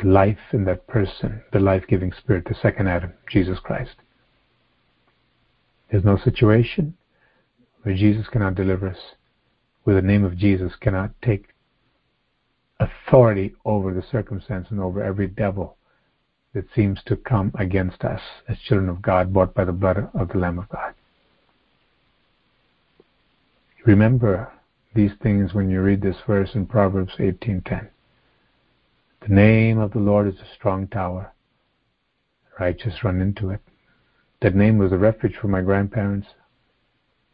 The 0.00 0.08
life 0.08 0.38
in 0.52 0.64
that 0.64 0.86
person, 0.86 1.42
the 1.52 1.60
life 1.60 1.84
giving 1.88 2.12
spirit, 2.12 2.46
the 2.46 2.56
second 2.60 2.88
Adam, 2.88 3.12
Jesus 3.30 3.58
Christ. 3.60 3.94
There's 5.90 6.04
no 6.04 6.16
situation 6.16 6.94
where 7.82 7.94
Jesus 7.94 8.26
cannot 8.28 8.54
deliver 8.54 8.88
us 8.88 8.98
with 9.84 9.96
the 9.96 10.02
name 10.02 10.24
of 10.24 10.36
Jesus 10.36 10.72
cannot 10.80 11.10
take 11.22 11.48
authority 12.78 13.54
over 13.64 13.92
the 13.92 14.02
circumstance 14.10 14.68
and 14.70 14.80
over 14.80 15.02
every 15.02 15.28
devil 15.28 15.76
that 16.54 16.64
seems 16.74 17.02
to 17.06 17.16
come 17.16 17.52
against 17.58 18.04
us 18.04 18.20
as 18.48 18.58
children 18.58 18.88
of 18.88 19.02
God, 19.02 19.32
bought 19.32 19.54
by 19.54 19.64
the 19.64 19.72
blood 19.72 20.08
of 20.14 20.28
the 20.28 20.38
Lamb 20.38 20.58
of 20.58 20.68
God. 20.68 20.94
Remember 23.84 24.52
these 24.94 25.12
things 25.22 25.54
when 25.54 25.70
you 25.70 25.80
read 25.80 26.02
this 26.02 26.20
verse 26.26 26.54
in 26.54 26.66
Proverbs 26.66 27.14
18:10. 27.18 27.88
The 29.22 29.34
name 29.34 29.78
of 29.78 29.92
the 29.92 29.98
Lord 29.98 30.28
is 30.28 30.40
a 30.40 30.54
strong 30.54 30.86
tower. 30.88 31.32
Righteous 32.60 33.02
run 33.02 33.20
into 33.20 33.50
it 33.50 33.60
That 34.40 34.54
name 34.54 34.78
was 34.78 34.92
a 34.92 34.98
refuge 34.98 35.36
for 35.36 35.48
my 35.48 35.62
grandparents 35.62 36.28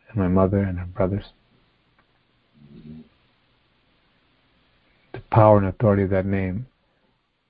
and 0.08 0.16
my 0.16 0.28
mother 0.28 0.58
and 0.58 0.78
her 0.78 0.86
brothers. 0.86 1.32
The 5.12 5.20
power 5.30 5.58
and 5.58 5.66
authority 5.66 6.02
of 6.02 6.10
that 6.10 6.26
name 6.26 6.66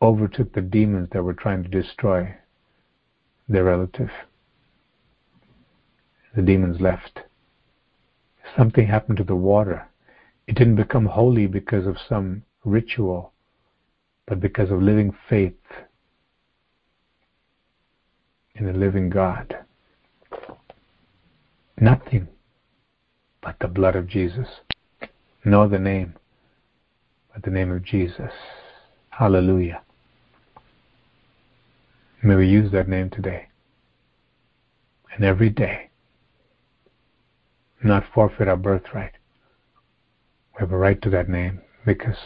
overtook 0.01 0.53
the 0.53 0.61
demons 0.61 1.09
that 1.13 1.23
were 1.23 1.35
trying 1.35 1.63
to 1.65 1.69
destroy 1.69 2.35
their 3.49 3.65
relative. 3.65 4.11
The 6.35 6.43
demons 6.43 6.81
left. 6.81 7.21
Something 8.57 8.87
happened 8.87 9.19
to 9.19 9.25
the 9.25 9.37
water. 9.37 9.89
It 10.47 10.55
didn't 10.55 10.77
become 10.77 11.07
holy 11.07 11.47
because 11.47 11.87
of 11.87 11.97
some 12.09 12.45
ritual, 12.65 13.33
but 14.27 14.41
because 14.41 14.71
of 14.71 14.83
living 14.83 15.15
faith 15.29 15.55
in 18.55 18.67
the 18.67 18.73
living 18.73 19.11
God. 19.11 19.59
Nothing 21.81 22.29
but 23.41 23.57
the 23.61 23.69
blood 23.69 23.95
of 23.95 24.09
Jesus. 24.09 24.49
No 25.49 25.63
other 25.63 25.79
name 25.79 26.13
but 27.33 27.43
the 27.43 27.51
name 27.51 27.73
of 27.73 27.83
Jesus. 27.83 28.33
Hallelujah. 29.09 29.81
May 32.23 32.35
we 32.35 32.47
use 32.47 32.71
that 32.73 32.87
name 32.87 33.09
today 33.09 33.49
and 35.15 35.25
every 35.25 35.49
day. 35.49 35.89
Not 37.83 38.05
forfeit 38.13 38.47
our 38.47 38.59
birthright. 38.59 39.13
We 40.53 40.61
have 40.61 40.73
a 40.73 40.77
right 40.77 41.01
to 41.01 41.09
that 41.11 41.31
name 41.31 41.63
because 41.87 42.19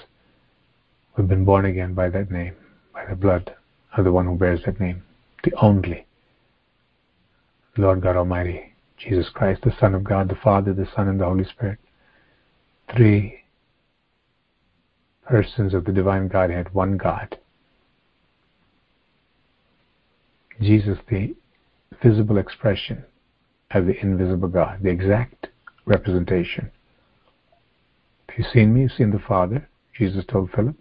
we've 1.16 1.28
been 1.28 1.44
born 1.44 1.64
again 1.64 1.94
by 1.94 2.08
that 2.08 2.28
name, 2.28 2.56
by 2.92 3.06
the 3.06 3.14
blood 3.14 3.54
of 3.96 4.04
the 4.04 4.10
one 4.10 4.26
who 4.26 4.34
bears 4.34 4.62
that 4.66 4.80
name, 4.80 5.04
the 5.44 5.54
only 5.62 6.06
Lord 7.76 8.00
God 8.00 8.16
Almighty, 8.16 8.72
Jesus 8.96 9.28
Christ, 9.32 9.62
the 9.62 9.76
Son 9.78 9.94
of 9.94 10.02
God, 10.02 10.28
the 10.28 10.34
Father, 10.34 10.72
the 10.72 10.88
Son, 10.96 11.06
and 11.06 11.20
the 11.20 11.24
Holy 11.24 11.44
Spirit. 11.44 11.78
Three 12.94 13.44
persons 15.26 15.72
of 15.72 15.84
the 15.84 15.92
divine 15.92 16.28
Godhead, 16.28 16.74
one 16.74 16.98
God. 16.98 17.38
Jesus, 20.60 20.98
the 21.08 21.34
visible 22.02 22.36
expression 22.36 23.04
of 23.70 23.86
the 23.86 23.98
invisible 24.00 24.48
God, 24.48 24.82
the 24.82 24.90
exact 24.90 25.48
representation. 25.86 26.70
If 28.28 28.38
you've 28.38 28.46
seen 28.48 28.74
me, 28.74 28.82
you've 28.82 28.92
seen 28.92 29.10
the 29.10 29.18
Father, 29.18 29.68
Jesus 29.96 30.24
told 30.26 30.50
Philip. 30.50 30.76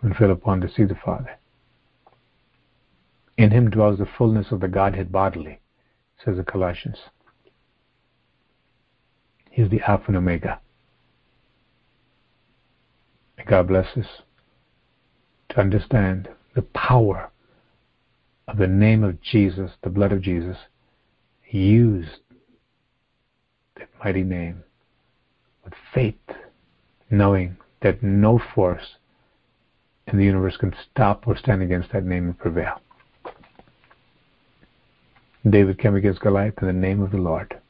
When 0.00 0.14
Philip 0.14 0.46
wanted 0.46 0.68
to 0.68 0.74
see 0.74 0.84
the 0.84 0.98
Father. 1.04 1.38
In 3.36 3.50
him 3.50 3.70
dwells 3.70 3.98
the 3.98 4.06
fullness 4.06 4.50
of 4.50 4.60
the 4.60 4.68
Godhead 4.68 5.12
bodily, 5.12 5.60
says 6.24 6.36
the 6.36 6.44
Colossians. 6.44 6.98
He 9.52 9.60
is 9.60 9.70
the 9.70 9.82
Alpha 9.82 10.06
and 10.08 10.16
Omega. 10.16 10.58
May 13.36 13.44
God 13.44 13.68
bless 13.68 13.96
us 13.98 14.06
to 15.50 15.60
understand 15.60 16.30
the 16.54 16.62
power 16.62 17.30
of 18.48 18.56
the 18.56 18.66
name 18.66 19.04
of 19.04 19.20
Jesus, 19.20 19.72
the 19.82 19.90
blood 19.90 20.10
of 20.10 20.22
Jesus, 20.22 20.56
use 21.50 22.06
that 23.76 23.90
mighty 24.02 24.22
name 24.24 24.64
with 25.64 25.74
faith, 25.92 26.14
knowing 27.10 27.58
that 27.82 28.02
no 28.02 28.40
force 28.54 28.96
in 30.06 30.16
the 30.16 30.24
universe 30.24 30.56
can 30.56 30.74
stop 30.90 31.28
or 31.28 31.36
stand 31.36 31.62
against 31.62 31.92
that 31.92 32.04
name 32.04 32.24
and 32.24 32.38
prevail. 32.38 32.80
David 35.48 35.78
came 35.78 35.94
against 35.94 36.20
Goliath 36.20 36.54
in 36.62 36.68
the 36.68 36.72
name 36.72 37.02
of 37.02 37.10
the 37.10 37.18
Lord, 37.18 37.60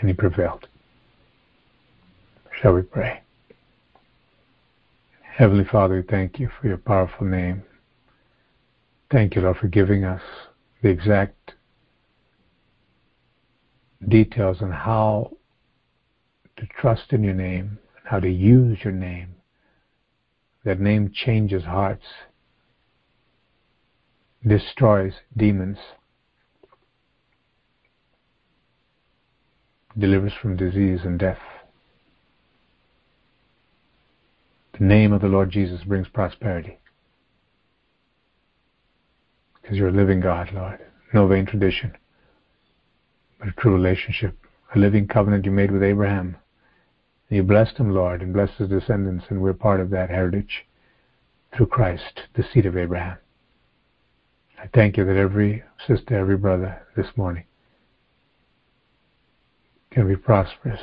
and 0.00 0.08
he 0.08 0.14
prevailed. 0.14 0.66
Shall 2.60 2.74
we 2.74 2.82
pray? 2.82 3.20
Heavenly 5.22 5.64
Father, 5.64 5.96
we 5.96 6.02
thank 6.02 6.38
you 6.38 6.48
for 6.60 6.68
your 6.68 6.76
powerful 6.76 7.26
name. 7.26 7.64
Thank 9.10 9.34
you, 9.34 9.42
Lord, 9.42 9.56
for 9.56 9.68
giving 9.68 10.04
us 10.04 10.22
the 10.82 10.88
exact 10.88 11.54
details 14.08 14.58
on 14.60 14.70
how 14.70 15.36
to 16.56 16.66
trust 16.80 17.12
in 17.12 17.24
your 17.24 17.34
name, 17.34 17.78
and 17.96 18.06
how 18.06 18.20
to 18.20 18.30
use 18.30 18.78
your 18.84 18.92
name. 18.92 19.34
That 20.64 20.80
name 20.80 21.10
changes 21.12 21.64
hearts, 21.64 22.04
destroys 24.46 25.14
demons, 25.36 25.78
delivers 29.96 30.32
from 30.40 30.56
disease 30.56 31.00
and 31.04 31.18
death. 31.18 31.38
The 34.78 34.84
name 34.84 35.12
of 35.12 35.20
the 35.20 35.28
Lord 35.28 35.50
Jesus 35.50 35.84
brings 35.84 36.08
prosperity. 36.08 36.78
Because 39.60 39.78
you're 39.78 39.88
a 39.88 39.92
living 39.92 40.20
God, 40.20 40.50
Lord. 40.52 40.80
No 41.12 41.28
vain 41.28 41.46
tradition, 41.46 41.96
but 43.38 43.48
a 43.48 43.52
true 43.52 43.72
relationship. 43.72 44.36
A 44.74 44.78
living 44.78 45.06
covenant 45.06 45.44
you 45.44 45.52
made 45.52 45.70
with 45.70 45.82
Abraham. 45.82 46.36
You 47.28 47.44
blessed 47.44 47.76
him, 47.76 47.94
Lord, 47.94 48.20
and 48.20 48.32
blessed 48.32 48.54
his 48.54 48.68
descendants, 48.68 49.26
and 49.28 49.40
we're 49.40 49.52
part 49.52 49.80
of 49.80 49.90
that 49.90 50.10
heritage 50.10 50.66
through 51.52 51.66
Christ, 51.66 52.22
the 52.34 52.42
seed 52.42 52.66
of 52.66 52.76
Abraham. 52.76 53.18
I 54.58 54.66
thank 54.74 54.96
you 54.96 55.04
that 55.04 55.16
every 55.16 55.62
sister, 55.86 56.18
every 56.18 56.36
brother 56.36 56.82
this 56.96 57.16
morning 57.16 57.44
can 59.94 60.08
be 60.08 60.16
prosperous 60.16 60.80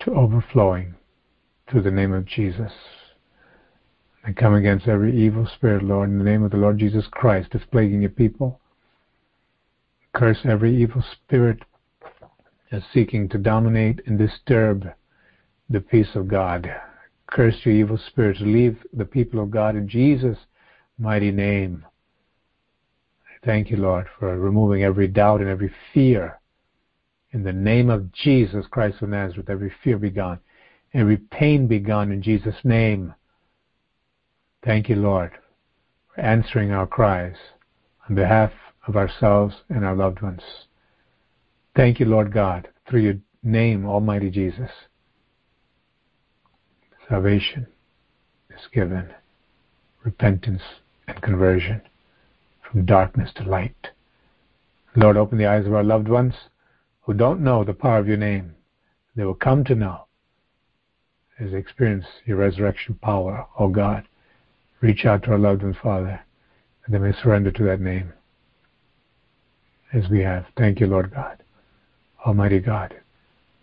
to 0.00 0.10
overflowing 0.14 0.94
through 1.70 1.82
the 1.82 1.90
name 1.90 2.12
of 2.12 2.24
Jesus. 2.24 2.72
And 4.24 4.36
come 4.36 4.54
against 4.54 4.88
every 4.88 5.14
evil 5.14 5.46
spirit, 5.46 5.82
Lord, 5.82 6.08
in 6.08 6.18
the 6.18 6.24
name 6.24 6.42
of 6.42 6.52
the 6.52 6.56
Lord 6.56 6.78
Jesus 6.78 7.04
Christ 7.10 7.50
that's 7.52 7.64
plaguing 7.66 8.00
your 8.00 8.10
people. 8.10 8.60
Curse 10.14 10.38
every 10.44 10.74
evil 10.80 11.04
spirit 11.12 11.58
that's 12.70 12.84
seeking 12.94 13.28
to 13.28 13.38
dominate 13.38 14.00
and 14.06 14.16
disturb 14.16 14.88
the 15.68 15.80
peace 15.80 16.14
of 16.14 16.28
God. 16.28 16.72
Curse 17.26 17.56
your 17.64 17.74
evil 17.74 17.98
spirits. 17.98 18.40
Leave 18.40 18.78
the 18.92 19.04
people 19.04 19.42
of 19.42 19.50
God 19.50 19.76
in 19.76 19.88
Jesus' 19.88 20.38
mighty 20.98 21.30
name. 21.30 21.84
Thank 23.44 23.70
you, 23.70 23.76
Lord, 23.76 24.06
for 24.18 24.38
removing 24.38 24.84
every 24.84 25.08
doubt 25.08 25.40
and 25.40 25.50
every 25.50 25.72
fear 25.92 26.38
in 27.32 27.42
the 27.42 27.52
name 27.52 27.90
of 27.90 28.12
Jesus 28.12 28.66
Christ 28.70 29.02
of 29.02 29.08
Nazareth, 29.08 29.50
every 29.50 29.72
fear 29.82 29.98
be 29.98 30.10
gone, 30.10 30.38
every 30.94 31.16
pain 31.16 31.66
be 31.66 31.80
gone 31.80 32.12
in 32.12 32.22
Jesus' 32.22 32.54
name. 32.62 33.14
Thank 34.64 34.88
you, 34.88 34.96
Lord, 34.96 35.32
for 36.14 36.20
answering 36.20 36.70
our 36.70 36.86
cries 36.86 37.34
on 38.08 38.14
behalf 38.14 38.52
of 38.86 38.96
ourselves 38.96 39.56
and 39.68 39.84
our 39.84 39.96
loved 39.96 40.22
ones. 40.22 40.42
Thank 41.74 41.98
you, 41.98 42.06
Lord 42.06 42.32
God, 42.32 42.68
through 42.88 43.00
your 43.00 43.18
name, 43.42 43.86
Almighty 43.86 44.30
Jesus. 44.30 44.70
Salvation 47.08 47.66
is 48.50 48.68
given, 48.72 49.12
repentance 50.04 50.62
and 51.08 51.20
conversion 51.20 51.82
from 52.72 52.86
darkness 52.86 53.30
to 53.36 53.44
light. 53.44 53.88
Lord, 54.96 55.16
open 55.16 55.38
the 55.38 55.46
eyes 55.46 55.66
of 55.66 55.74
our 55.74 55.84
loved 55.84 56.08
ones 56.08 56.34
who 57.02 57.12
don't 57.12 57.40
know 57.40 57.64
the 57.64 57.74
power 57.74 57.98
of 57.98 58.08
your 58.08 58.16
name, 58.16 58.54
they 59.14 59.24
will 59.24 59.34
come 59.34 59.62
to 59.64 59.74
know 59.74 60.06
as 61.38 61.50
they 61.50 61.58
experience 61.58 62.06
your 62.24 62.38
resurrection 62.38 62.94
power, 63.02 63.46
O 63.58 63.64
oh 63.64 63.68
God. 63.68 64.04
Reach 64.80 65.04
out 65.04 65.22
to 65.24 65.32
our 65.32 65.38
loved 65.38 65.62
ones, 65.62 65.76
Father, 65.82 66.20
and 66.84 66.94
they 66.94 66.98
may 66.98 67.12
surrender 67.12 67.50
to 67.50 67.64
that 67.64 67.80
name 67.80 68.12
as 69.92 70.08
we 70.08 70.20
have. 70.20 70.46
Thank 70.56 70.80
you, 70.80 70.86
Lord 70.86 71.12
God. 71.12 71.42
Almighty 72.24 72.60
God, 72.60 72.94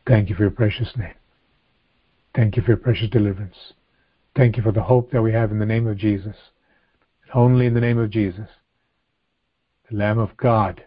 thank 0.07 0.29
you 0.29 0.35
for 0.35 0.43
your 0.43 0.51
precious 0.51 0.89
name. 0.97 1.13
Thank 2.35 2.57
you 2.57 2.61
for 2.61 2.71
your 2.71 2.77
precious 2.77 3.09
deliverance. 3.09 3.73
Thank 4.35 4.57
you 4.57 4.63
for 4.63 4.71
the 4.71 4.83
hope 4.83 5.11
that 5.11 5.21
we 5.21 5.33
have 5.33 5.51
in 5.51 5.59
the 5.59 5.65
name 5.65 5.87
of 5.87 5.97
Jesus. 5.97 6.35
Only 7.33 7.65
in 7.65 7.73
the 7.73 7.81
name 7.81 7.97
of 7.97 8.09
Jesus, 8.09 8.47
Lamb 9.91 10.19
of 10.19 10.37
God. 10.37 10.83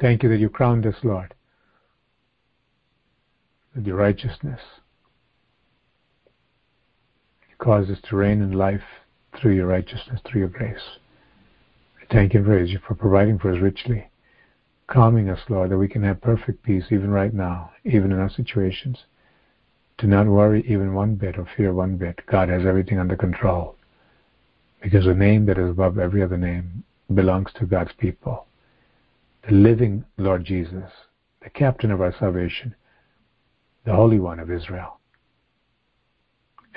Thank 0.00 0.22
you 0.22 0.28
that 0.30 0.40
you 0.40 0.48
crowned 0.48 0.86
us, 0.86 0.96
Lord, 1.04 1.34
with 3.74 3.86
your 3.86 3.96
righteousness. 3.96 4.60
You 7.48 7.56
caused 7.58 7.90
us 7.90 7.98
to 8.08 8.16
reign 8.16 8.42
in 8.42 8.52
life 8.52 8.82
through 9.40 9.54
your 9.54 9.66
righteousness, 9.66 10.20
through 10.24 10.40
your 10.40 10.48
grace. 10.48 10.98
Thank 12.10 12.34
and 12.34 12.44
praise 12.44 12.70
you 12.70 12.80
for 12.86 12.94
providing 12.94 13.38
for 13.38 13.52
us 13.52 13.60
richly, 13.60 14.10
calming 14.88 15.28
us, 15.28 15.38
Lord, 15.48 15.70
that 15.70 15.78
we 15.78 15.86
can 15.86 16.02
have 16.02 16.20
perfect 16.20 16.64
peace 16.64 16.84
even 16.90 17.10
right 17.10 17.32
now, 17.32 17.70
even 17.84 18.10
in 18.10 18.18
our 18.18 18.30
situations. 18.30 18.98
Do 19.98 20.08
not 20.08 20.26
worry 20.26 20.64
even 20.66 20.94
one 20.94 21.14
bit 21.14 21.38
or 21.38 21.46
fear 21.56 21.72
one 21.72 21.96
bit. 21.96 22.20
God 22.26 22.48
has 22.48 22.66
everything 22.66 22.98
under 22.98 23.16
control. 23.16 23.76
Because 24.82 25.04
the 25.04 25.14
name 25.14 25.46
that 25.46 25.58
is 25.58 25.70
above 25.70 25.98
every 25.98 26.22
other 26.22 26.38
name 26.38 26.84
belongs 27.14 27.50
to 27.58 27.66
God's 27.66 27.92
people. 27.98 28.46
The 29.48 29.54
living 29.54 30.04
Lord 30.16 30.44
Jesus, 30.44 30.90
the 31.42 31.50
captain 31.50 31.90
of 31.90 32.00
our 32.00 32.14
salvation, 32.18 32.74
the 33.84 33.94
Holy 33.94 34.18
One 34.18 34.38
of 34.38 34.50
Israel, 34.50 34.98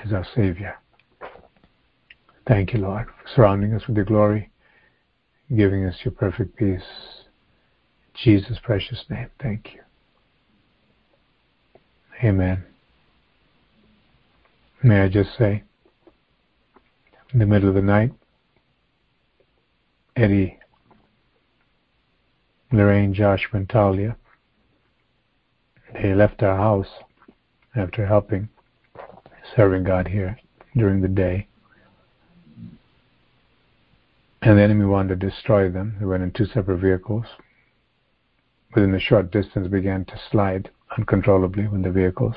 is 0.04 0.12
our 0.12 0.26
Savior. 0.34 0.76
Thank 2.46 2.72
you, 2.72 2.80
Lord, 2.80 3.06
for 3.06 3.28
surrounding 3.34 3.72
us 3.74 3.86
with 3.86 3.96
your 3.96 4.04
glory, 4.04 4.50
giving 5.54 5.84
us 5.84 5.96
your 6.04 6.12
perfect 6.12 6.56
peace. 6.56 6.82
In 8.14 8.20
Jesus' 8.22 8.58
precious 8.62 9.04
name, 9.08 9.28
thank 9.40 9.74
you. 9.74 9.80
Amen. 12.22 12.64
May 14.82 15.00
I 15.00 15.08
just 15.08 15.30
say, 15.38 15.62
in 17.32 17.38
the 17.38 17.46
middle 17.46 17.68
of 17.68 17.74
the 17.74 17.82
night, 17.82 18.12
Eddie, 20.16 20.60
Lorraine, 22.70 23.12
Josh, 23.14 23.48
and 23.52 23.68
Talia, 23.68 24.16
they 25.92 26.14
left 26.14 26.42
our 26.42 26.56
house 26.56 26.88
after 27.74 28.06
helping, 28.06 28.48
serving 29.56 29.82
God 29.82 30.06
here 30.06 30.38
during 30.76 31.00
the 31.00 31.08
day. 31.08 31.48
And 34.42 34.58
the 34.58 34.62
enemy 34.62 34.84
wanted 34.84 35.20
to 35.20 35.30
destroy 35.30 35.68
them. 35.68 35.96
They 35.98 36.06
went 36.06 36.22
in 36.22 36.30
two 36.30 36.46
separate 36.46 36.78
vehicles. 36.78 37.26
Within 38.74 38.94
a 38.94 39.00
short 39.00 39.32
distance 39.32 39.66
began 39.66 40.04
to 40.04 40.20
slide 40.30 40.70
uncontrollably 40.96 41.66
when 41.66 41.82
the 41.82 41.90
vehicles 41.90 42.36